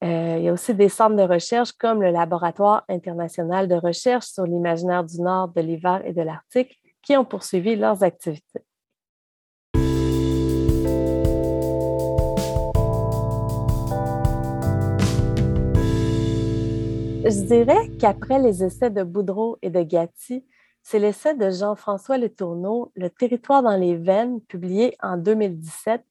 Euh, 0.04 0.36
il 0.38 0.44
y 0.44 0.48
a 0.48 0.52
aussi 0.52 0.72
des 0.72 0.88
centres 0.88 1.16
de 1.16 1.22
recherche 1.22 1.72
comme 1.72 2.00
le 2.00 2.12
Laboratoire 2.12 2.84
international 2.88 3.66
de 3.66 3.74
recherche 3.74 4.26
sur 4.26 4.44
l'imaginaire 4.44 5.02
du 5.02 5.20
Nord, 5.20 5.48
de 5.48 5.60
l'hiver 5.60 6.02
et 6.04 6.12
de 6.12 6.22
l'Arctique 6.22 6.78
qui 7.02 7.16
ont 7.16 7.24
poursuivi 7.24 7.74
leurs 7.74 8.04
activités. 8.04 8.62
Je 17.28 17.42
dirais 17.42 17.90
qu'après 17.98 18.38
les 18.38 18.64
essais 18.64 18.88
de 18.88 19.02
Boudreau 19.02 19.58
et 19.60 19.68
de 19.68 19.82
Gatti, 19.82 20.46
c'est 20.82 20.98
l'essai 20.98 21.34
de 21.34 21.50
Jean-François 21.50 22.16
Letourneau, 22.16 22.90
Le 22.96 23.10
territoire 23.10 23.62
dans 23.62 23.76
les 23.76 23.96
veines, 23.96 24.40
publié 24.40 24.96
en 25.02 25.18
2017, 25.18 26.02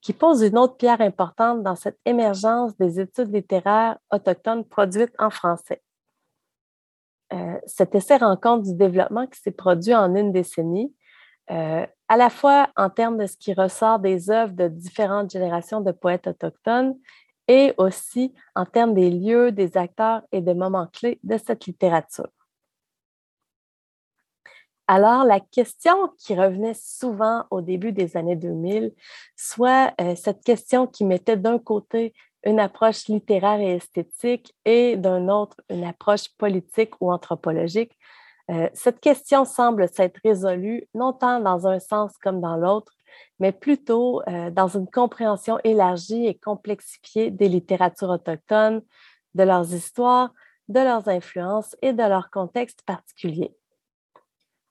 qui 0.00 0.12
pose 0.12 0.42
une 0.42 0.58
autre 0.58 0.76
pierre 0.76 1.00
importante 1.00 1.62
dans 1.62 1.76
cette 1.76 2.00
émergence 2.04 2.76
des 2.76 2.98
études 2.98 3.32
littéraires 3.32 3.98
autochtones 4.10 4.64
produites 4.64 5.14
en 5.20 5.30
français. 5.30 5.80
Euh, 7.32 7.56
cet 7.66 7.94
essai 7.94 8.16
rend 8.16 8.36
compte 8.36 8.64
du 8.64 8.74
développement 8.74 9.28
qui 9.28 9.38
s'est 9.38 9.52
produit 9.52 9.94
en 9.94 10.12
une 10.16 10.32
décennie, 10.32 10.92
euh, 11.52 11.86
à 12.08 12.16
la 12.16 12.30
fois 12.30 12.68
en 12.76 12.90
termes 12.90 13.18
de 13.18 13.26
ce 13.26 13.36
qui 13.36 13.54
ressort 13.54 14.00
des 14.00 14.28
œuvres 14.28 14.54
de 14.54 14.66
différentes 14.66 15.30
générations 15.30 15.82
de 15.82 15.92
poètes 15.92 16.26
autochtones 16.26 16.96
et 17.48 17.74
aussi 17.78 18.34
en 18.54 18.64
termes 18.64 18.94
des 18.94 19.10
lieux, 19.10 19.52
des 19.52 19.76
acteurs 19.76 20.22
et 20.32 20.40
des 20.40 20.54
moments 20.54 20.86
clés 20.86 21.18
de 21.22 21.36
cette 21.38 21.66
littérature. 21.66 22.28
Alors, 24.86 25.24
la 25.24 25.40
question 25.40 25.94
qui 26.18 26.34
revenait 26.34 26.74
souvent 26.74 27.44
au 27.50 27.62
début 27.62 27.92
des 27.92 28.18
années 28.18 28.36
2000, 28.36 28.92
soit 29.34 29.94
euh, 30.00 30.14
cette 30.14 30.44
question 30.44 30.86
qui 30.86 31.04
mettait 31.04 31.38
d'un 31.38 31.58
côté 31.58 32.12
une 32.44 32.60
approche 32.60 33.06
littéraire 33.06 33.60
et 33.60 33.76
esthétique 33.76 34.54
et 34.66 34.96
d'un 34.96 35.28
autre 35.28 35.56
une 35.70 35.84
approche 35.84 36.28
politique 36.36 37.00
ou 37.00 37.10
anthropologique, 37.10 37.96
euh, 38.50 38.68
cette 38.74 39.00
question 39.00 39.46
semble 39.46 39.88
s'être 39.88 40.20
résolue 40.22 40.86
non 40.94 41.14
tant 41.14 41.40
dans 41.40 41.66
un 41.66 41.80
sens 41.80 42.18
comme 42.18 42.42
dans 42.42 42.56
l'autre, 42.56 42.92
mais 43.38 43.52
plutôt 43.52 44.22
euh, 44.28 44.50
dans 44.50 44.68
une 44.68 44.88
compréhension 44.88 45.58
élargie 45.64 46.26
et 46.26 46.34
complexifiée 46.34 47.30
des 47.30 47.48
littératures 47.48 48.10
autochtones, 48.10 48.82
de 49.34 49.42
leurs 49.42 49.72
histoires, 49.74 50.32
de 50.68 50.80
leurs 50.80 51.08
influences 51.08 51.76
et 51.82 51.92
de 51.92 52.02
leur 52.02 52.30
contexte 52.30 52.82
particulier. 52.82 53.54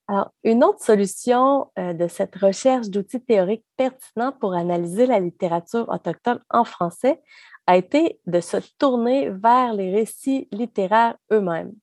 Alors, 0.08 0.34
une 0.44 0.64
autre 0.64 0.84
solution 0.84 1.72
euh, 1.80 1.94
de 1.94 2.08
cette 2.08 2.36
recherche 2.36 2.90
d'outils 2.90 3.24
théoriques 3.24 3.66
pertinents 3.78 4.34
pour 4.34 4.54
analyser 4.54 5.06
la 5.06 5.20
littérature 5.20 5.88
autochtone 5.88 6.42
en 6.50 6.66
français 6.66 7.22
a 7.68 7.78
été 7.78 8.20
de 8.26 8.42
se 8.42 8.58
tourner 8.78 9.30
vers 9.30 9.74
les 9.74 9.92
récits 9.96 10.50
littéraires 10.52 11.16
eux-mêmes. 11.32 11.74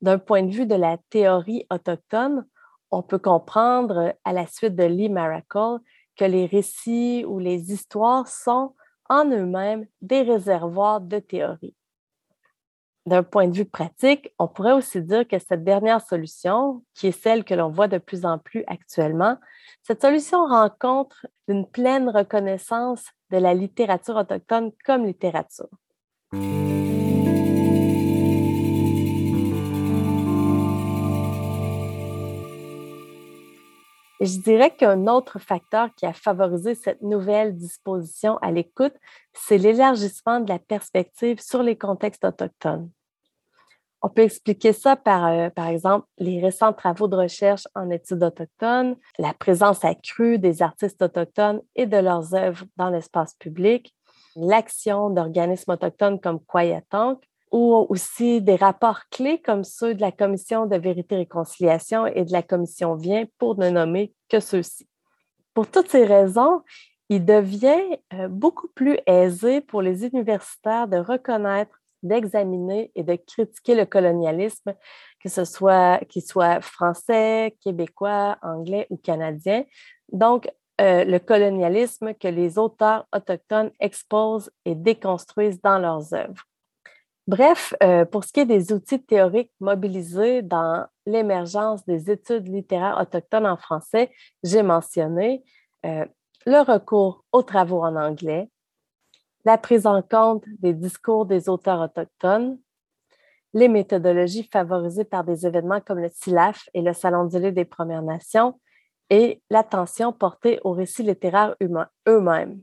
D'un 0.00 0.18
point 0.18 0.44
de 0.44 0.52
vue 0.52 0.66
de 0.66 0.76
la 0.76 0.98
théorie 1.10 1.66
autochtone, 1.70 2.46
on 2.96 3.02
peut 3.02 3.18
comprendre 3.18 4.14
à 4.24 4.32
la 4.32 4.46
suite 4.46 4.74
de 4.74 4.84
Lee 4.84 5.10
Maracle 5.10 5.80
que 6.16 6.24
les 6.24 6.46
récits 6.46 7.26
ou 7.26 7.38
les 7.38 7.70
histoires 7.70 8.26
sont 8.26 8.74
en 9.10 9.26
eux-mêmes 9.26 9.86
des 10.00 10.22
réservoirs 10.22 11.02
de 11.02 11.18
théorie. 11.18 11.76
D'un 13.04 13.22
point 13.22 13.48
de 13.48 13.54
vue 13.54 13.66
pratique, 13.66 14.32
on 14.38 14.48
pourrait 14.48 14.72
aussi 14.72 15.02
dire 15.02 15.28
que 15.28 15.38
cette 15.38 15.62
dernière 15.62 16.00
solution, 16.00 16.82
qui 16.94 17.08
est 17.08 17.22
celle 17.22 17.44
que 17.44 17.52
l'on 17.52 17.68
voit 17.68 17.86
de 17.86 17.98
plus 17.98 18.24
en 18.24 18.38
plus 18.38 18.64
actuellement, 18.66 19.36
cette 19.82 20.00
solution 20.00 20.46
rencontre 20.46 21.26
une 21.48 21.66
pleine 21.66 22.08
reconnaissance 22.08 23.04
de 23.30 23.36
la 23.36 23.52
littérature 23.52 24.16
autochtone 24.16 24.72
comme 24.86 25.04
littérature. 25.04 25.68
Je 34.20 34.38
dirais 34.40 34.74
qu'un 34.74 35.06
autre 35.06 35.38
facteur 35.38 35.94
qui 35.94 36.06
a 36.06 36.12
favorisé 36.12 36.74
cette 36.74 37.02
nouvelle 37.02 37.56
disposition 37.56 38.38
à 38.38 38.50
l'écoute, 38.50 38.94
c'est 39.34 39.58
l'élargissement 39.58 40.40
de 40.40 40.48
la 40.48 40.58
perspective 40.58 41.40
sur 41.40 41.62
les 41.62 41.76
contextes 41.76 42.24
autochtones. 42.24 42.90
On 44.02 44.08
peut 44.08 44.22
expliquer 44.22 44.72
ça 44.72 44.94
par, 44.94 45.26
euh, 45.26 45.50
par 45.50 45.66
exemple, 45.66 46.06
les 46.18 46.40
récents 46.40 46.72
travaux 46.72 47.08
de 47.08 47.16
recherche 47.16 47.66
en 47.74 47.90
études 47.90 48.22
autochtones, 48.22 48.96
la 49.18 49.34
présence 49.34 49.84
accrue 49.84 50.38
des 50.38 50.62
artistes 50.62 51.02
autochtones 51.02 51.60
et 51.74 51.86
de 51.86 51.96
leurs 51.96 52.34
œuvres 52.34 52.64
dans 52.76 52.90
l'espace 52.90 53.34
public, 53.34 53.94
l'action 54.36 55.10
d'organismes 55.10 55.72
autochtones 55.72 56.20
comme 56.20 56.40
Kwayatank, 56.40 57.22
ou 57.50 57.86
aussi 57.88 58.40
des 58.40 58.56
rapports 58.56 59.00
clés 59.10 59.40
comme 59.40 59.64
ceux 59.64 59.94
de 59.94 60.00
la 60.00 60.12
Commission 60.12 60.66
de 60.66 60.76
vérité 60.76 61.14
et 61.14 61.18
réconciliation 61.18 62.06
et 62.06 62.24
de 62.24 62.32
la 62.32 62.42
Commission 62.42 62.94
Vient, 62.96 63.26
pour 63.38 63.58
ne 63.58 63.70
nommer 63.70 64.12
que 64.28 64.40
ceux-ci. 64.40 64.88
Pour 65.54 65.70
toutes 65.70 65.88
ces 65.88 66.04
raisons, 66.04 66.62
il 67.08 67.24
devient 67.24 67.98
euh, 68.14 68.28
beaucoup 68.28 68.68
plus 68.68 68.98
aisé 69.06 69.60
pour 69.60 69.80
les 69.80 70.04
universitaires 70.04 70.88
de 70.88 70.96
reconnaître, 70.96 71.80
d'examiner 72.02 72.90
et 72.94 73.02
de 73.02 73.16
critiquer 73.16 73.74
le 73.74 73.86
colonialisme, 73.86 74.74
que 75.22 75.28
ce 75.28 75.44
soit 75.44 76.00
qu'il 76.08 76.22
soit 76.22 76.60
français, 76.60 77.56
québécois, 77.62 78.38
anglais 78.42 78.86
ou 78.90 78.96
canadien. 78.96 79.64
Donc, 80.12 80.48
euh, 80.80 81.04
le 81.04 81.18
colonialisme 81.18 82.12
que 82.14 82.28
les 82.28 82.58
auteurs 82.58 83.06
autochtones 83.14 83.70
exposent 83.80 84.50
et 84.64 84.74
déconstruisent 84.74 85.60
dans 85.62 85.78
leurs 85.78 86.12
œuvres. 86.12 86.44
Bref, 87.26 87.74
euh, 87.82 88.04
pour 88.04 88.22
ce 88.22 88.32
qui 88.32 88.40
est 88.40 88.46
des 88.46 88.72
outils 88.72 89.02
théoriques 89.02 89.50
mobilisés 89.58 90.42
dans 90.42 90.86
l'émergence 91.06 91.84
des 91.84 92.08
études 92.08 92.46
littéraires 92.46 92.98
autochtones 93.00 93.46
en 93.46 93.56
français, 93.56 94.12
j'ai 94.44 94.62
mentionné 94.62 95.42
euh, 95.84 96.04
le 96.46 96.60
recours 96.60 97.24
aux 97.32 97.42
travaux 97.42 97.82
en 97.82 97.96
anglais, 97.96 98.48
la 99.44 99.58
prise 99.58 99.86
en 99.86 100.02
compte 100.02 100.44
des 100.60 100.72
discours 100.72 101.26
des 101.26 101.48
auteurs 101.48 101.80
autochtones, 101.80 102.58
les 103.54 103.68
méthodologies 103.68 104.48
favorisées 104.52 105.04
par 105.04 105.24
des 105.24 105.46
événements 105.46 105.80
comme 105.80 105.98
le 105.98 106.08
SILAF 106.08 106.68
et 106.74 106.82
le 106.82 106.92
Salon 106.92 107.24
du 107.24 107.38
livre 107.38 107.50
des 107.50 107.64
Premières 107.64 108.02
Nations, 108.02 108.60
et 109.10 109.42
l'attention 109.50 110.12
portée 110.12 110.60
aux 110.62 110.72
récits 110.72 111.02
littéraires 111.02 111.56
eux-mêmes. 112.06 112.60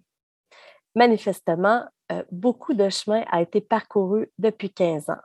Manifestement, 0.95 1.85
euh, 2.13 2.23
beaucoup 2.31 2.73
de 2.73 2.89
chemin 2.89 3.23
a 3.31 3.41
été 3.41 3.61
parcouru 3.61 4.29
depuis 4.37 4.69
15 4.69 5.09
ans. 5.09 5.15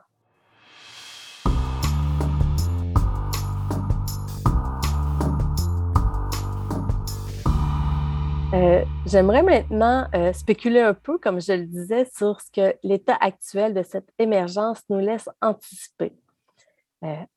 Euh, 8.51 8.83
j'aimerais 9.05 9.43
maintenant 9.43 10.07
euh, 10.15 10.33
spéculer 10.33 10.79
un 10.79 10.95
peu, 10.95 11.19
comme 11.19 11.39
je 11.39 11.53
le 11.53 11.65
disais, 11.65 12.05
sur 12.05 12.41
ce 12.41 12.49
que 12.51 12.75
l'état 12.83 13.17
actuel 13.21 13.75
de 13.75 13.83
cette 13.83 14.09
émergence 14.17 14.81
nous 14.89 14.99
laisse 14.99 15.29
anticiper. 15.41 16.13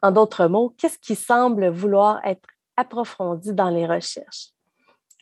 en 0.03 0.11
d'autres 0.11 0.47
mots, 0.47 0.75
qu'est-ce 0.79 0.99
qui 0.99 1.15
semble 1.15 1.69
vouloir 1.69 2.21
être 2.25 2.49
approfondi 2.77 3.53
dans 3.53 3.69
les 3.69 3.87
recherches? 3.87 4.53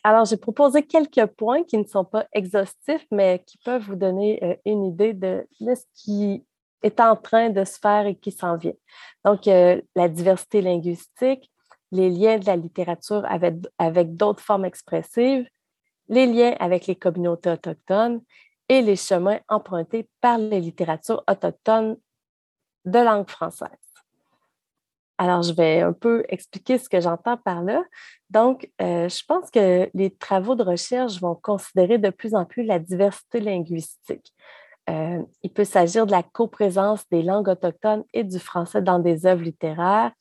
Alors, 0.03 0.25
j'ai 0.25 0.37
proposé 0.37 0.83
quelques 0.83 1.25
points 1.27 1.63
qui 1.63 1.77
ne 1.77 1.85
sont 1.85 2.05
pas 2.05 2.25
exhaustifs, 2.33 3.05
mais 3.11 3.43
qui 3.45 3.57
peuvent 3.59 3.83
vous 3.83 3.95
donner 3.95 4.43
euh, 4.43 4.55
une 4.65 4.85
idée 4.85 5.13
de, 5.13 5.45
ce 5.59 5.83
qui 5.93 6.43
est 6.81 6.99
en 6.99 7.15
train 7.15 7.49
de 7.49 7.63
se 7.63 7.77
faire 7.77 8.07
et 8.07 8.15
qui 8.15 8.31
s'en 8.31 8.57
vient. 8.57 8.73
Donc, 9.23 9.45
la 9.45 10.09
diversité 10.09 10.61
linguistique, 10.61 11.51
les 11.91 12.09
liens 12.09 12.39
de 12.39 12.45
la 12.47 12.55
littérature 12.55 13.23
avec 13.77 14.15
d'autres 14.15 14.41
formes 14.41 14.65
expressives, 14.65 15.47
les 16.07 16.25
liens 16.25 16.55
avec 16.59 16.87
les 16.87 16.95
communautés 16.95 17.51
autochtones 17.51 18.21
et 18.67 18.81
les 18.81 18.95
chemins 18.95 19.39
empruntés 19.47 20.09
par 20.19 20.37
les 20.37 20.59
littératures 20.59 21.23
autochtones 21.27 21.97
de 22.85 22.99
langue 22.99 23.29
française. 23.29 23.90
Alors, 25.21 25.43
je 25.43 25.53
vais 25.53 25.81
un 25.81 25.93
peu 25.93 26.23
expliquer 26.29 26.79
ce 26.79 26.89
que 26.89 26.99
j'entends 26.99 27.37
par 27.37 27.61
là. 27.61 27.83
Donc, 28.31 28.67
euh, 28.81 29.07
je 29.07 29.23
pense 29.23 29.51
que 29.51 29.87
les 29.93 30.09
travaux 30.09 30.55
de 30.55 30.63
recherche 30.63 31.21
vont 31.21 31.35
considérer 31.35 31.99
de 31.99 32.09
plus 32.09 32.33
en 32.33 32.43
plus 32.43 32.63
la 32.63 32.79
diversité 32.79 33.39
linguistique. 33.39 34.33
Euh, 34.89 35.21
il 35.43 35.53
peut 35.53 35.63
s'agir 35.63 36.07
de 36.07 36.11
la 36.11 36.23
coprésence 36.23 37.07
des 37.11 37.21
langues 37.21 37.49
autochtones 37.49 38.03
et 38.15 38.23
du 38.23 38.39
français 38.39 38.81
dans 38.81 38.97
des 38.97 39.27
œuvres 39.27 39.43
littéraires 39.43 40.11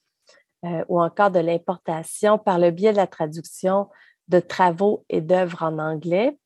euh, 0.67 0.85
ou 0.91 1.01
encore 1.01 1.31
de 1.31 1.41
l'importation 1.41 2.37
par 2.37 2.59
le 2.59 2.71
biais 2.71 2.93
de 2.93 2.99
la 2.99 3.07
traduction 3.07 3.89
de 4.29 4.39
travaux 4.39 5.07
et 5.09 5.23
d'œuvres 5.23 5.63
en 5.63 5.79
anglais. 5.79 6.39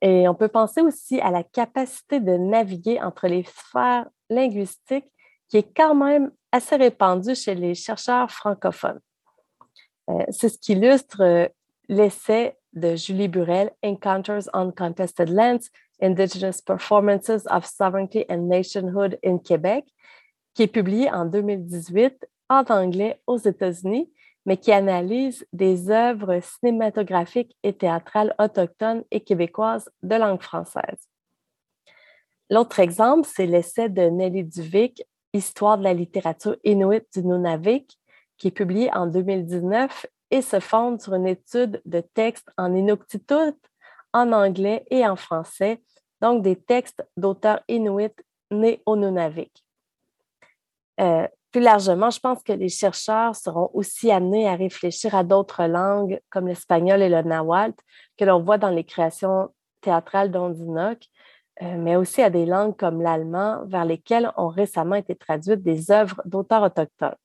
Et 0.00 0.26
on 0.26 0.34
peut 0.34 0.48
penser 0.48 0.80
aussi 0.80 1.20
à 1.20 1.30
la 1.30 1.42
capacité 1.42 2.18
de 2.18 2.32
naviguer 2.32 2.98
entre 3.02 3.28
les 3.28 3.42
sphères 3.42 4.08
linguistiques 4.30 5.12
qui 5.48 5.58
est 5.58 5.76
quand 5.76 5.94
même 5.94 6.30
assez 6.52 6.76
répandue 6.76 7.34
chez 7.34 7.54
les 7.54 7.74
chercheurs 7.74 8.30
francophones. 8.30 9.00
Euh, 10.10 10.24
c'est 10.30 10.48
ce 10.48 10.58
qui 10.58 10.72
illustre 10.72 11.22
euh, 11.22 11.48
l'essai 11.88 12.56
de 12.72 12.96
Julie 12.96 13.28
Burel, 13.28 13.72
Encounters 13.82 14.48
on 14.54 14.70
Contested 14.70 15.28
Lands, 15.28 15.68
Indigenous 16.00 16.62
Performances 16.64 17.46
of 17.50 17.66
Sovereignty 17.66 18.24
and 18.28 18.48
Nationhood 18.48 19.18
in 19.24 19.38
Québec, 19.38 19.84
qui 20.54 20.62
est 20.62 20.72
publié 20.72 21.10
en 21.10 21.26
2018 21.26 22.26
en 22.48 22.64
anglais 22.68 23.20
aux 23.26 23.38
États-Unis, 23.38 24.10
mais 24.46 24.56
qui 24.56 24.72
analyse 24.72 25.46
des 25.52 25.90
œuvres 25.90 26.40
cinématographiques 26.40 27.56
et 27.62 27.74
théâtrales 27.74 28.34
autochtones 28.38 29.04
et 29.10 29.20
québécoises 29.20 29.90
de 30.02 30.14
langue 30.14 30.40
française. 30.40 31.08
L'autre 32.48 32.80
exemple, 32.80 33.28
c'est 33.30 33.46
l'essai 33.46 33.90
de 33.90 34.02
Nelly 34.02 34.44
Duvic, 34.44 35.02
Histoire 35.32 35.78
de 35.78 35.84
la 35.84 35.94
littérature 35.94 36.56
inuit 36.64 37.04
du 37.14 37.24
Nunavik, 37.24 37.98
qui 38.38 38.48
est 38.48 38.52
publié 38.52 38.90
en 38.94 39.06
2019 39.06 40.06
et 40.30 40.42
se 40.42 40.60
fonde 40.60 41.00
sur 41.00 41.14
une 41.14 41.26
étude 41.26 41.80
de 41.84 42.00
textes 42.00 42.50
en 42.56 42.74
inuktitut, 42.74 43.56
en 44.12 44.32
anglais 44.32 44.84
et 44.90 45.06
en 45.06 45.16
français, 45.16 45.82
donc 46.20 46.42
des 46.42 46.56
textes 46.56 47.04
d'auteurs 47.16 47.60
inuits 47.68 48.14
nés 48.50 48.82
au 48.86 48.96
Nunavik. 48.96 49.64
Euh, 51.00 51.28
plus 51.50 51.60
largement, 51.60 52.10
je 52.10 52.20
pense 52.20 52.42
que 52.42 52.52
les 52.52 52.68
chercheurs 52.68 53.34
seront 53.34 53.70
aussi 53.72 54.10
amenés 54.10 54.48
à 54.48 54.54
réfléchir 54.54 55.14
à 55.14 55.24
d'autres 55.24 55.64
langues 55.64 56.20
comme 56.30 56.46
l'espagnol 56.46 57.00
et 57.00 57.08
le 57.08 57.22
nahuatl 57.22 57.74
que 58.18 58.24
l'on 58.24 58.42
voit 58.42 58.58
dans 58.58 58.70
les 58.70 58.84
créations 58.84 59.48
théâtrales 59.80 60.30
d'Ondinoc, 60.30 61.06
mais 61.60 61.96
aussi 61.96 62.22
à 62.22 62.30
des 62.30 62.46
langues 62.46 62.76
comme 62.76 63.02
l'allemand 63.02 63.64
vers 63.66 63.84
lesquelles 63.84 64.30
ont 64.36 64.48
récemment 64.48 64.94
été 64.94 65.16
traduites 65.16 65.62
des 65.62 65.90
œuvres 65.90 66.22
d'auteurs 66.24 66.62
autochtones. 66.62 67.16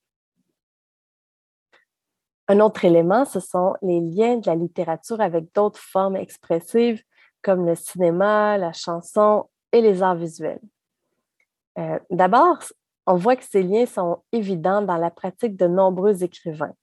Un 2.47 2.59
autre 2.59 2.83
élément, 2.83 3.25
ce 3.25 3.39
sont 3.39 3.75
les 3.81 4.01
liens 4.01 4.37
de 4.37 4.47
la 4.47 4.55
littérature 4.55 5.21
avec 5.21 5.53
d'autres 5.53 5.79
formes 5.79 6.17
expressives 6.17 7.01
comme 7.41 7.65
le 7.65 7.75
cinéma, 7.75 8.57
la 8.57 8.73
chanson 8.73 9.49
et 9.71 9.81
les 9.81 10.01
arts 10.01 10.15
visuels. 10.15 10.61
Euh, 11.77 11.99
d'abord, 12.09 12.59
on 13.05 13.15
voit 13.15 13.35
que 13.35 13.43
ces 13.43 13.63
liens 13.63 13.85
sont 13.85 14.23
évidents 14.31 14.81
dans 14.81 14.97
la 14.97 15.11
pratique 15.11 15.55
de 15.57 15.67
nombreux 15.67 16.23
écrivains. 16.23 16.73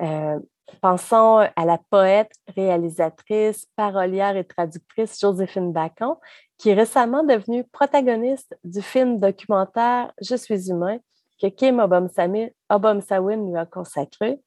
Euh, 0.00 0.38
pensons 0.80 1.46
à 1.54 1.64
la 1.64 1.78
poète, 1.90 2.32
réalisatrice, 2.56 3.66
parolière 3.76 4.36
et 4.36 4.44
traductrice 4.44 5.20
Joséphine 5.20 5.72
Bacon, 5.72 6.16
qui 6.62 6.70
est 6.70 6.74
récemment 6.74 7.24
devenue 7.24 7.64
protagoniste 7.64 8.56
du 8.62 8.82
film 8.82 9.18
documentaire 9.18 10.12
Je 10.20 10.36
suis 10.36 10.70
humain 10.70 10.98
que 11.40 11.48
Kim 11.48 11.80
Obomsawin 11.80 13.50
lui 13.50 13.56
a 13.56 13.66
consacré. 13.66 14.40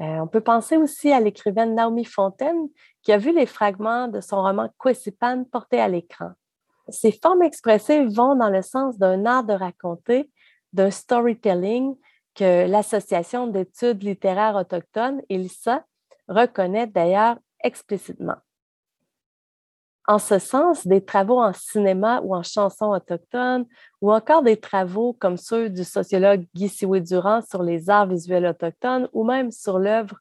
Euh, 0.00 0.20
on 0.20 0.26
peut 0.26 0.40
penser 0.40 0.78
aussi 0.78 1.12
à 1.12 1.20
l'écrivaine 1.20 1.74
Naomi 1.74 2.06
Fontaine, 2.06 2.70
qui 3.02 3.12
a 3.12 3.18
vu 3.18 3.34
les 3.34 3.44
fragments 3.44 4.08
de 4.08 4.22
son 4.22 4.42
roman 4.42 4.70
Kwesipan 4.78 5.44
portés 5.44 5.78
à 5.78 5.88
l'écran. 5.88 6.30
Ces 6.88 7.12
formes 7.12 7.42
expressives 7.42 8.08
vont 8.08 8.34
dans 8.34 8.48
le 8.48 8.62
sens 8.62 8.96
d'un 8.96 9.26
art 9.26 9.44
de 9.44 9.52
raconter, 9.52 10.30
d'un 10.72 10.90
storytelling 10.90 11.94
que 12.34 12.66
l'Association 12.66 13.46
d'études 13.46 14.02
littéraires 14.02 14.56
autochtones, 14.56 15.20
ILSA, 15.28 15.84
reconnaît 16.28 16.86
d'ailleurs 16.86 17.36
explicitement. 17.62 18.36
En 20.08 20.18
ce 20.18 20.38
sens, 20.38 20.86
des 20.86 21.04
travaux 21.04 21.40
en 21.40 21.52
cinéma 21.52 22.20
ou 22.22 22.34
en 22.34 22.42
chansons 22.42 22.90
autochtones, 22.90 23.66
ou 24.00 24.12
encore 24.12 24.42
des 24.42 24.56
travaux 24.56 25.12
comme 25.12 25.36
ceux 25.36 25.70
du 25.70 25.84
sociologue 25.84 26.44
Guy 26.54 26.68
Sioué-Durand 26.68 27.42
sur 27.42 27.62
les 27.62 27.88
arts 27.88 28.08
visuels 28.08 28.46
autochtones, 28.46 29.08
ou 29.12 29.24
même 29.24 29.52
sur 29.52 29.78
l'œuvre 29.78 30.16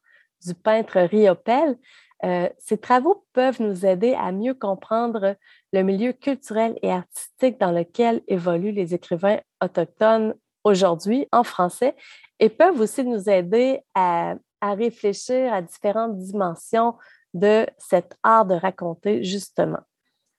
du 0.46 0.54
peintre 0.54 1.00
Riopel, 1.00 1.78
euh, 2.24 2.48
ces 2.60 2.78
travaux 2.78 3.26
peuvent 3.34 3.62
nous 3.62 3.86
aider 3.86 4.14
à 4.14 4.32
mieux 4.32 4.54
comprendre 4.54 5.36
le 5.74 5.82
milieu 5.82 6.14
culturel 6.14 6.78
et 6.84 6.92
artistique 6.92 7.60
dans 7.60 7.72
lequel 7.72 8.22
évoluent 8.28 8.74
les 8.74 8.94
écrivains 8.94 9.40
autochtones 9.64 10.36
aujourd'hui 10.64 11.28
en 11.32 11.44
français 11.44 11.96
et 12.40 12.50
peuvent 12.50 12.80
aussi 12.80 13.04
nous 13.04 13.28
aider 13.28 13.80
à, 13.96 14.36
réfléchir 14.62 15.52
à 15.52 15.64
différentes 15.64 16.18
dimensions 16.18 16.94
de 17.34 17.66
cet 17.78 18.18
art 18.24 18.46
de 18.46 18.56
raconter, 18.56 19.24
justement. 19.24 19.80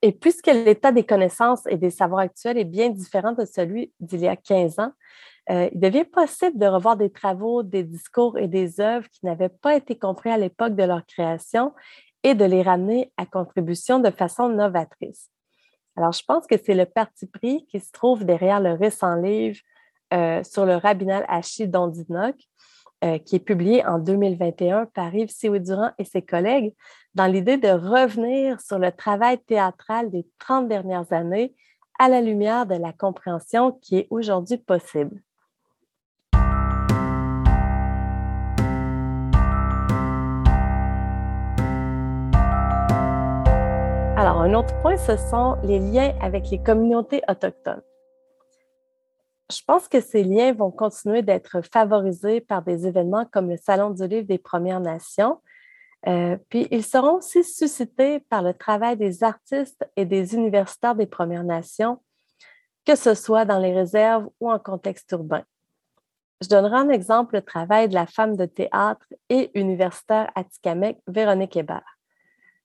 Et 0.03 0.13
puisque 0.13 0.49
l'état 0.49 0.91
des 0.91 1.05
connaissances 1.05 1.65
et 1.69 1.77
des 1.77 1.91
savoirs 1.91 2.23
actuels 2.23 2.59
est 2.59 2.65
bien 2.65 2.91
différent 2.91 3.33
de 3.33 3.45
celui 3.45 3.93
d'il 4.01 4.21
y 4.21 4.29
a 4.29 4.37
15 4.37 4.81
ans, 4.81 4.93
euh, 5.51 5.69
il 5.73 5.81
devient 5.81 6.05
possible 6.05 6.59
de 6.59 6.67
revoir 6.67 6.97
des 6.97 7.11
travaux, 7.11 7.63
des 7.63 7.85
discours 7.85 8.39
et 8.39 8.49
des 8.49 8.81
œuvres 8.81 9.09
qui 9.09 9.25
n'avaient 9.25 9.49
pas 9.49 9.77
été 9.77 9.99
compris 9.99 10.31
à 10.31 10.39
l'époque 10.39 10.75
de 10.75 10.85
leur 10.85 11.05
création 11.07 11.73
et 12.23 12.35
de 12.35 12.45
les 12.45 12.63
ramener 12.63 13.13
à 13.17 13.27
contribution 13.27 13.99
de 13.99 14.11
façon 14.11 14.49
novatrice. 14.49 15.31
Alors, 15.97 16.13
je 16.13 16.23
pense 16.25 16.47
que 16.47 16.57
c'est 16.65 16.75
le 16.75 16.87
parti 16.87 17.27
pris 17.27 17.67
qui 17.67 17.81
se 17.81 17.91
trouve 17.93 18.25
derrière 18.25 18.61
le 18.61 18.73
récent 18.73 19.15
livre 19.17 19.59
euh, 20.15 20.43
sur 20.45 20.65
le 20.65 20.77
rabbinal 20.77 21.25
Hachi 21.29 21.69
d'Ondinoc, 21.69 22.37
euh, 23.05 23.19
qui 23.19 23.37
est 23.37 23.41
publié 23.41 23.85
en 23.85 23.99
2021 23.99 24.87
par 24.87 25.15
Yves 25.15 25.31
Sioué-Durand 25.31 25.91
et 25.99 26.05
ses 26.05 26.23
collègues, 26.23 26.75
dans 27.15 27.27
l'idée 27.27 27.57
de 27.57 27.69
revenir 27.69 28.61
sur 28.61 28.79
le 28.79 28.93
travail 28.93 29.39
théâtral 29.39 30.11
des 30.11 30.27
30 30.39 30.69
dernières 30.69 31.13
années 31.13 31.55
à 31.99 32.09
la 32.09 32.21
lumière 32.21 32.67
de 32.67 32.77
la 32.77 32.93
compréhension 32.93 33.73
qui 33.83 33.99
est 33.99 34.07
aujourd'hui 34.11 34.57
possible. 34.57 35.21
Alors, 44.17 44.43
un 44.43 44.55
autre 44.55 44.81
point, 44.81 44.97
ce 44.97 45.17
sont 45.17 45.57
les 45.65 45.81
liens 45.81 46.15
avec 46.21 46.51
les 46.51 46.63
communautés 46.63 47.23
autochtones 47.29 47.83
je 49.53 49.63
pense 49.65 49.89
que 49.89 50.01
ces 50.01 50.25
liens 50.25 50.53
vont 50.53 50.71
continuer 50.71 51.23
d'être 51.23 51.61
favorisés 51.73 52.41
par 52.41 52.63
des 52.63 52.87
événements 52.87 53.27
comme 53.27 53.51
le 53.51 53.57
Salon 53.57 53.91
du 53.91 54.07
livre 54.07 54.27
des 54.27 54.39
Premières 54.39 54.81
Nations. 54.81 55.41
Euh, 56.09 56.37
puis 56.49 56.67
ils 56.71 56.85
seront 56.85 57.19
aussi 57.19 57.45
suscités 57.45 58.21
par 58.21 58.43
le 58.43 58.55
travail 58.55 58.97
des 58.97 59.23
artistes 59.23 59.87
et 59.97 60.05
des 60.05 60.35
universitaires 60.35 60.95
des 60.95 61.07
Premières 61.07 61.45
Nations, 61.45 62.01
que 62.85 62.97
ce 62.97 63.15
soit 63.15 63.45
dans 63.45 63.59
les 63.59 63.73
réserves 63.73 64.29
ou 64.41 64.51
en 64.51 64.59
contexte 64.59 65.11
urbain. 65.13 65.45
Je 66.43 66.49
donnerai 66.49 66.77
un 66.77 66.89
exemple 66.89 67.37
le 67.37 67.43
travail 67.43 67.89
de 67.89 67.95
la 67.95 68.07
femme 68.07 68.37
de 68.37 68.47
théâtre 68.47 69.07
et 69.29 69.51
universitaire 69.55 70.33
à 70.35 70.43
Véronique 71.07 71.57
Hébert. 71.57 71.99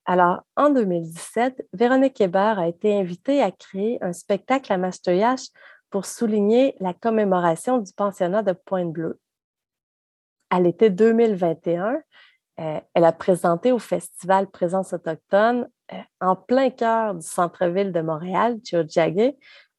Alors, 0.05 0.41
en 0.55 0.69
2017, 0.69 1.67
Véronique 1.73 2.19
Hébert 2.19 2.57
a 2.57 2.67
été 2.67 2.97
invitée 2.97 3.43
à 3.43 3.51
créer 3.51 4.01
un 4.01 4.13
spectacle 4.13 4.71
à 4.71 4.77
Mastoyache 4.77 5.49
pour 5.89 6.05
souligner 6.05 6.75
la 6.79 6.93
commémoration 6.93 7.77
du 7.77 7.91
pensionnat 7.93 8.43
de 8.43 8.53
Pointe-Bleue. 8.53 9.19
À 10.49 10.59
l'été 10.59 10.89
2021, 10.89 12.01
euh, 12.59 12.79
elle 12.93 13.05
a 13.05 13.11
présenté 13.11 13.71
au 13.71 13.79
Festival 13.79 14.49
Présence 14.49 14.93
autochtone, 14.93 15.69
euh, 15.93 15.97
en 16.19 16.35
plein 16.35 16.69
cœur 16.69 17.15
du 17.15 17.25
centre-ville 17.25 17.91
de 17.91 18.01
Montréal, 18.01 18.59
Tiohtià:ke, 18.61 19.35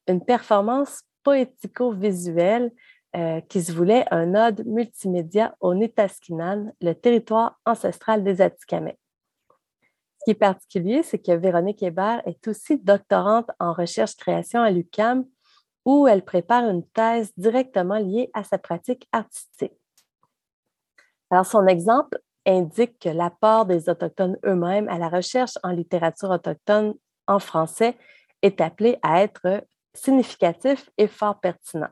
une 0.07 0.23
performance 0.23 1.03
poético-visuelle 1.23 2.71
euh, 3.15 3.41
qui 3.41 3.61
se 3.61 3.71
voulait 3.71 4.05
un 4.11 4.35
ode 4.35 4.65
multimédia 4.65 5.55
au 5.59 5.73
Nitaskinan, 5.73 6.71
le 6.79 6.93
territoire 6.93 7.59
ancestral 7.65 8.23
des 8.23 8.41
Atikamekw. 8.41 8.97
Ce 10.19 10.25
qui 10.25 10.31
est 10.31 10.35
particulier, 10.35 11.01
c'est 11.03 11.19
que 11.19 11.31
Véronique 11.31 11.81
Hébert 11.81 12.21
est 12.25 12.47
aussi 12.47 12.77
doctorante 12.77 13.49
en 13.59 13.73
recherche-création 13.73 14.61
à 14.61 14.69
l'UQAM 14.69 15.25
ou 15.89 16.07
elle 16.07 16.23
prépare 16.23 16.69
une 16.69 16.85
thèse 16.85 17.31
directement 17.35 17.97
liée 17.97 18.29
à 18.35 18.43
sa 18.43 18.59
pratique 18.59 19.07
artistique. 19.11 19.73
Alors, 21.31 21.47
son 21.47 21.65
exemple 21.65 22.19
indique 22.45 22.99
que 22.99 23.09
l'apport 23.09 23.65
des 23.65 23.89
Autochtones 23.89 24.37
eux-mêmes 24.45 24.87
à 24.87 24.99
la 24.99 25.09
recherche 25.09 25.57
en 25.63 25.71
littérature 25.71 26.29
autochtone 26.29 26.93
en 27.25 27.39
français 27.39 27.97
est 28.43 28.61
appelé 28.61 28.99
à 29.01 29.23
être 29.23 29.65
significatif 29.95 30.91
et 30.99 31.07
fort 31.07 31.39
pertinent. 31.39 31.89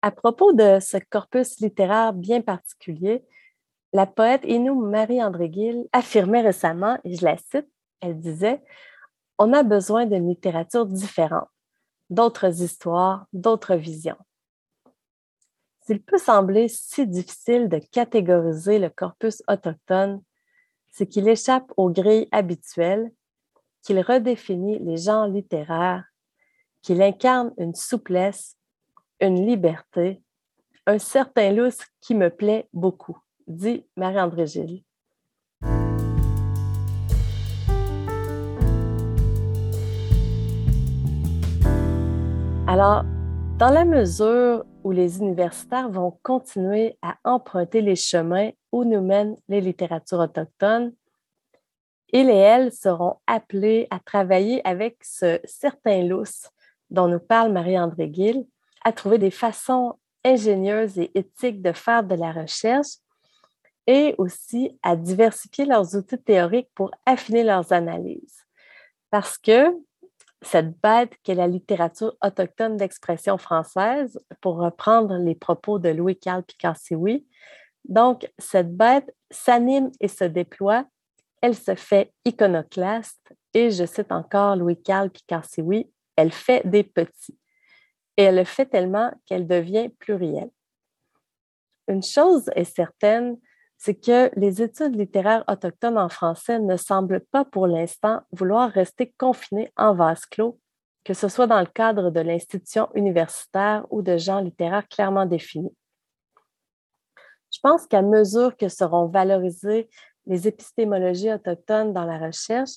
À 0.00 0.12
propos 0.12 0.54
de 0.54 0.80
ce 0.80 0.96
corpus 1.10 1.60
littéraire 1.60 2.14
bien 2.14 2.40
particulier, 2.40 3.22
la 3.92 4.06
poète 4.06 4.46
Inou 4.46 4.80
Marie-André 4.80 5.50
Gill 5.52 5.88
affirmait 5.92 6.40
récemment, 6.40 6.96
et 7.04 7.16
je 7.16 7.22
la 7.22 7.36
cite, 7.36 7.68
elle 8.00 8.18
disait 8.18 8.62
On 9.42 9.54
a 9.54 9.62
besoin 9.62 10.04
d'une 10.04 10.28
littérature 10.28 10.84
différente, 10.84 11.48
d'autres 12.10 12.60
histoires, 12.62 13.26
d'autres 13.32 13.74
visions. 13.74 14.18
S'il 15.80 16.02
peut 16.02 16.18
sembler 16.18 16.68
si 16.68 17.06
difficile 17.06 17.70
de 17.70 17.78
catégoriser 17.78 18.78
le 18.78 18.90
corpus 18.90 19.42
autochtone, 19.48 20.22
c'est 20.90 21.06
qu'il 21.06 21.26
échappe 21.26 21.72
aux 21.78 21.88
grilles 21.88 22.28
habituelles, 22.32 23.10
qu'il 23.80 23.98
redéfinit 24.00 24.78
les 24.78 24.98
genres 24.98 25.28
littéraires, 25.28 26.04
qu'il 26.82 27.00
incarne 27.00 27.54
une 27.56 27.74
souplesse, 27.74 28.58
une 29.20 29.46
liberté, 29.46 30.22
un 30.84 30.98
certain 30.98 31.50
lousse 31.50 31.86
qui 32.02 32.14
me 32.14 32.28
plaît 32.28 32.68
beaucoup, 32.74 33.16
dit 33.46 33.86
Marie-André 33.96 34.46
Gilles. 34.46 34.84
Alors, 42.72 43.02
dans 43.58 43.70
la 43.70 43.84
mesure 43.84 44.64
où 44.84 44.92
les 44.92 45.18
universitaires 45.18 45.90
vont 45.90 46.16
continuer 46.22 46.96
à 47.02 47.16
emprunter 47.24 47.80
les 47.80 47.96
chemins 47.96 48.50
où 48.70 48.84
nous 48.84 49.00
mènent 49.00 49.36
les 49.48 49.60
littératures 49.60 50.20
autochtones, 50.20 50.94
ils 52.12 52.30
et 52.30 52.36
elles 52.36 52.70
seront 52.72 53.16
appelés 53.26 53.88
à 53.90 53.98
travailler 53.98 54.64
avec 54.64 54.98
ce 55.02 55.40
certain 55.42 56.04
lousse 56.04 56.48
dont 56.90 57.08
nous 57.08 57.18
parle 57.18 57.50
Marie-André 57.50 58.08
Gill, 58.12 58.46
à 58.84 58.92
trouver 58.92 59.18
des 59.18 59.32
façons 59.32 59.98
ingénieuses 60.24 60.96
et 60.96 61.10
éthiques 61.18 61.62
de 61.62 61.72
faire 61.72 62.04
de 62.04 62.14
la 62.14 62.30
recherche 62.30 62.98
et 63.88 64.14
aussi 64.16 64.78
à 64.84 64.94
diversifier 64.94 65.64
leurs 65.64 65.96
outils 65.96 66.22
théoriques 66.22 66.70
pour 66.76 66.92
affiner 67.04 67.42
leurs 67.42 67.72
analyses. 67.72 68.46
Parce 69.10 69.38
que 69.38 69.74
cette 70.42 70.80
bête 70.80 71.12
qu'est 71.22 71.34
la 71.34 71.46
littérature 71.46 72.16
autochtone 72.22 72.76
d'expression 72.76 73.38
française, 73.38 74.18
pour 74.40 74.56
reprendre 74.56 75.16
les 75.16 75.34
propos 75.34 75.78
de 75.78 75.90
Louis-Carl 75.90 76.42
Picassioui. 76.42 77.26
Donc, 77.84 78.30
cette 78.38 78.74
bête 78.74 79.14
s'anime 79.30 79.90
et 80.00 80.08
se 80.08 80.24
déploie, 80.24 80.86
elle 81.42 81.56
se 81.56 81.74
fait 81.74 82.12
iconoclaste, 82.24 83.32
et 83.54 83.70
je 83.70 83.84
cite 83.84 84.12
encore 84.12 84.56
Louis-Carl 84.56 85.10
Picassioui, 85.10 85.90
elle 86.16 86.32
fait 86.32 86.66
des 86.66 86.84
petits. 86.84 87.38
Et 88.16 88.24
elle 88.24 88.36
le 88.36 88.44
fait 88.44 88.66
tellement 88.66 89.12
qu'elle 89.26 89.46
devient 89.46 89.88
plurielle. 89.98 90.50
Une 91.88 92.02
chose 92.02 92.50
est 92.54 92.64
certaine, 92.64 93.38
c'est 93.82 93.94
que 93.94 94.30
les 94.38 94.60
études 94.60 94.94
littéraires 94.94 95.42
autochtones 95.48 95.96
en 95.96 96.10
français 96.10 96.58
ne 96.58 96.76
semblent 96.76 97.24
pas 97.32 97.46
pour 97.46 97.66
l'instant 97.66 98.20
vouloir 98.30 98.70
rester 98.70 99.10
confinées 99.16 99.72
en 99.74 99.94
vase 99.94 100.26
clos, 100.26 100.60
que 101.02 101.14
ce 101.14 101.28
soit 101.28 101.46
dans 101.46 101.60
le 101.60 101.66
cadre 101.66 102.10
de 102.10 102.20
l'institution 102.20 102.90
universitaire 102.94 103.86
ou 103.88 104.02
de 104.02 104.18
genres 104.18 104.42
littéraires 104.42 104.86
clairement 104.86 105.24
définis. 105.24 105.74
Je 107.50 107.58
pense 107.62 107.86
qu'à 107.86 108.02
mesure 108.02 108.54
que 108.54 108.68
seront 108.68 109.06
valorisées 109.06 109.88
les 110.26 110.46
épistémologies 110.46 111.32
autochtones 111.32 111.94
dans 111.94 112.04
la 112.04 112.18
recherche, 112.18 112.72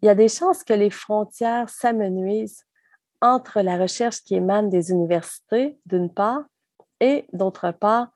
il 0.00 0.06
y 0.06 0.08
a 0.08 0.14
des 0.14 0.28
chances 0.28 0.64
que 0.64 0.72
les 0.72 0.90
frontières 0.90 1.68
s'amenuisent 1.68 2.64
entre 3.20 3.60
la 3.60 3.76
recherche 3.76 4.22
qui 4.22 4.36
émane 4.36 4.70
des 4.70 4.90
universités, 4.90 5.78
d'une 5.84 6.10
part, 6.10 6.44
et 6.98 7.26
d'autre 7.34 7.72
part, 7.72 8.08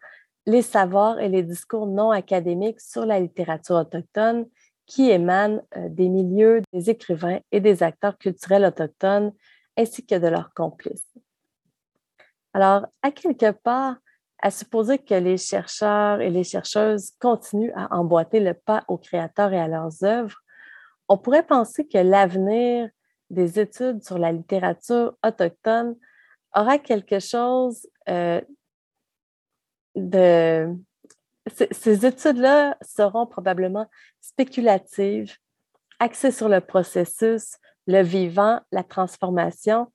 les 0.46 0.62
savoirs 0.62 1.18
et 1.20 1.28
les 1.28 1.42
discours 1.42 1.86
non 1.86 2.10
académiques 2.10 2.80
sur 2.80 3.06
la 3.06 3.20
littérature 3.20 3.76
autochtone 3.76 4.46
qui 4.86 5.10
émanent 5.10 5.62
euh, 5.76 5.88
des 5.88 6.08
milieux 6.08 6.62
des 6.72 6.90
écrivains 6.90 7.40
et 7.52 7.60
des 7.60 7.82
acteurs 7.82 8.18
culturels 8.18 8.64
autochtones 8.64 9.32
ainsi 9.76 10.04
que 10.04 10.14
de 10.16 10.28
leurs 10.28 10.52
complices. 10.54 11.08
Alors, 12.52 12.86
à 13.02 13.10
quelque 13.10 13.50
part, 13.50 13.96
à 14.40 14.50
supposer 14.50 14.98
que 14.98 15.14
les 15.14 15.38
chercheurs 15.38 16.20
et 16.20 16.30
les 16.30 16.44
chercheuses 16.44 17.12
continuent 17.18 17.72
à 17.74 17.96
emboîter 17.96 18.40
le 18.40 18.54
pas 18.54 18.84
aux 18.88 18.98
créateurs 18.98 19.52
et 19.52 19.58
à 19.58 19.68
leurs 19.68 20.04
œuvres, 20.04 20.36
on 21.08 21.18
pourrait 21.18 21.46
penser 21.46 21.86
que 21.86 21.98
l'avenir 21.98 22.88
des 23.30 23.58
études 23.58 24.04
sur 24.04 24.18
la 24.18 24.32
littérature 24.32 25.16
autochtone 25.24 25.96
aura 26.54 26.78
quelque 26.78 27.18
chose 27.18 27.88
euh, 28.08 28.40
Ces 29.96 30.66
études-là 32.06 32.76
seront 32.82 33.26
probablement 33.26 33.86
spéculatives, 34.20 35.36
axées 36.00 36.30
sur 36.30 36.48
le 36.48 36.60
processus, 36.60 37.58
le 37.86 38.02
vivant, 38.02 38.60
la 38.72 38.82
transformation, 38.82 39.92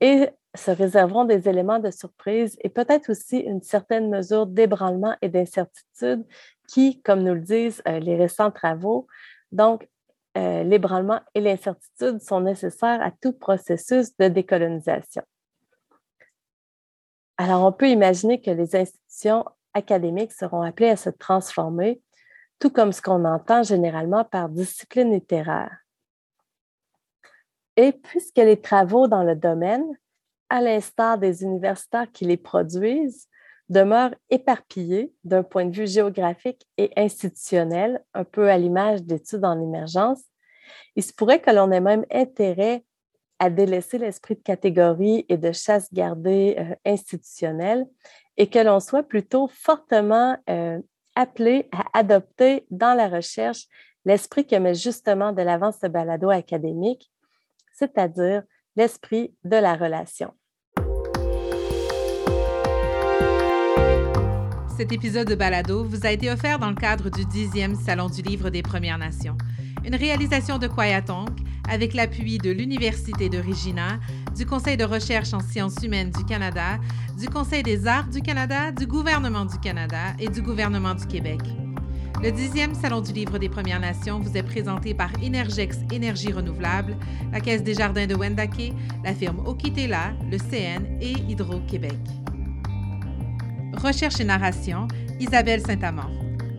et 0.00 0.28
se 0.54 0.70
réserveront 0.70 1.24
des 1.24 1.48
éléments 1.48 1.80
de 1.80 1.90
surprise 1.90 2.56
et 2.60 2.68
peut-être 2.68 3.10
aussi 3.10 3.38
une 3.38 3.62
certaine 3.62 4.08
mesure 4.08 4.46
d'ébranlement 4.46 5.16
et 5.20 5.28
d'incertitude 5.28 6.24
qui, 6.68 7.02
comme 7.02 7.22
nous 7.22 7.34
le 7.34 7.40
disent 7.40 7.82
euh, 7.88 7.98
les 7.98 8.16
récents 8.16 8.50
travaux, 8.50 9.06
donc 9.50 9.88
euh, 10.36 10.62
l'ébranlement 10.62 11.20
et 11.34 11.40
l'incertitude 11.40 12.20
sont 12.20 12.40
nécessaires 12.40 13.02
à 13.02 13.10
tout 13.10 13.32
processus 13.32 14.16
de 14.16 14.28
décolonisation. 14.28 15.22
Alors, 17.36 17.64
on 17.64 17.72
peut 17.72 17.88
imaginer 17.88 18.40
que 18.40 18.50
les 18.50 18.76
institutions 18.76 19.44
académiques 19.72 20.32
seront 20.32 20.62
appelées 20.62 20.90
à 20.90 20.96
se 20.96 21.10
transformer, 21.10 22.00
tout 22.60 22.70
comme 22.70 22.92
ce 22.92 23.02
qu'on 23.02 23.24
entend 23.24 23.62
généralement 23.62 24.24
par 24.24 24.48
discipline 24.48 25.12
littéraire. 25.12 25.76
Et 27.76 27.92
puisque 27.92 28.36
les 28.36 28.60
travaux 28.60 29.08
dans 29.08 29.24
le 29.24 29.34
domaine, 29.34 29.84
à 30.48 30.60
l'instar 30.60 31.18
des 31.18 31.42
universitaires 31.42 32.10
qui 32.12 32.24
les 32.24 32.36
produisent, 32.36 33.28
demeurent 33.68 34.14
éparpillés 34.30 35.12
d'un 35.24 35.42
point 35.42 35.64
de 35.64 35.74
vue 35.74 35.88
géographique 35.88 36.66
et 36.76 36.92
institutionnel, 36.96 38.04
un 38.14 38.24
peu 38.24 38.50
à 38.50 38.58
l'image 38.58 39.02
d'études 39.02 39.44
en 39.44 39.60
émergence, 39.60 40.22
il 40.96 41.02
se 41.02 41.12
pourrait 41.12 41.40
que 41.40 41.50
l'on 41.50 41.72
ait 41.72 41.80
même 41.80 42.04
intérêt 42.12 42.84
à 43.38 43.50
délaisser 43.50 43.98
l'esprit 43.98 44.36
de 44.36 44.42
catégorie 44.42 45.24
et 45.28 45.36
de 45.36 45.52
chasse 45.52 45.92
gardée 45.92 46.56
euh, 46.58 46.74
institutionnelle 46.84 47.86
et 48.36 48.48
que 48.48 48.58
l'on 48.58 48.80
soit 48.80 49.02
plutôt 49.02 49.48
fortement 49.48 50.36
euh, 50.48 50.80
appelé 51.14 51.68
à 51.72 51.98
adopter 51.98 52.66
dans 52.70 52.94
la 52.94 53.08
recherche 53.08 53.66
l'esprit 54.04 54.46
que 54.46 54.56
met 54.56 54.74
justement 54.74 55.32
de 55.32 55.42
l'avant 55.42 55.72
ce 55.72 55.86
balado 55.86 56.30
académique, 56.30 57.10
c'est-à-dire 57.72 58.42
l'esprit 58.76 59.34
de 59.44 59.56
la 59.56 59.74
relation. 59.74 60.32
Cet 64.76 64.90
épisode 64.90 65.28
de 65.28 65.36
balado 65.36 65.84
vous 65.84 66.04
a 66.04 66.10
été 66.10 66.30
offert 66.30 66.58
dans 66.58 66.68
le 66.68 66.74
cadre 66.74 67.08
du 67.08 67.22
10e 67.22 67.76
Salon 67.76 68.08
du 68.08 68.22
Livre 68.22 68.50
des 68.50 68.62
Premières 68.62 68.98
Nations 68.98 69.36
une 69.84 69.94
réalisation 69.94 70.58
de 70.58 70.66
Kwayatonk 70.66 71.38
avec 71.68 71.94
l'appui 71.94 72.38
de 72.38 72.50
l'Université 72.50 73.28
de 73.28 73.38
Regina, 73.38 73.98
du 74.36 74.46
Conseil 74.46 74.76
de 74.76 74.84
recherche 74.84 75.32
en 75.32 75.40
sciences 75.40 75.82
humaines 75.82 76.10
du 76.10 76.24
Canada, 76.24 76.78
du 77.18 77.28
Conseil 77.28 77.62
des 77.62 77.86
arts 77.86 78.08
du 78.08 78.20
Canada, 78.20 78.72
du 78.72 78.86
gouvernement 78.86 79.44
du 79.44 79.58
Canada 79.58 80.14
et 80.18 80.28
du 80.28 80.42
gouvernement 80.42 80.94
du 80.94 81.06
Québec. 81.06 81.40
Le 82.22 82.30
10e 82.30 82.74
Salon 82.74 83.00
du 83.00 83.12
Livre 83.12 83.38
des 83.38 83.48
Premières 83.48 83.80
Nations 83.80 84.18
vous 84.18 84.36
est 84.36 84.42
présenté 84.42 84.94
par 84.94 85.10
Energex 85.22 85.78
Énergie 85.92 86.32
Renouvelable, 86.32 86.96
la 87.32 87.40
Caisse 87.40 87.62
des 87.62 87.74
Jardins 87.74 88.06
de 88.06 88.14
Wendake, 88.14 88.72
la 89.04 89.14
firme 89.14 89.40
Okitela, 89.46 90.12
le 90.30 90.38
CN 90.38 90.84
et 91.00 91.12
Hydro-Québec. 91.28 91.98
Recherche 93.76 94.20
et 94.20 94.24
narration, 94.24 94.88
Isabelle 95.20 95.60
Saint-Amand. 95.60 96.10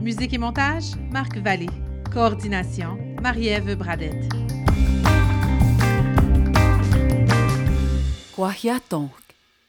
Musique 0.01 0.33
et 0.33 0.37
montage, 0.37 0.91
Marc 1.11 1.37
Vallée. 1.37 1.69
Coordination, 2.13 2.97
Marie-Ève 3.21 3.75
Bradette. 3.75 4.29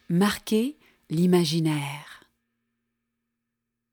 Marquer 0.08 0.76
l'imaginaire? 1.10 2.15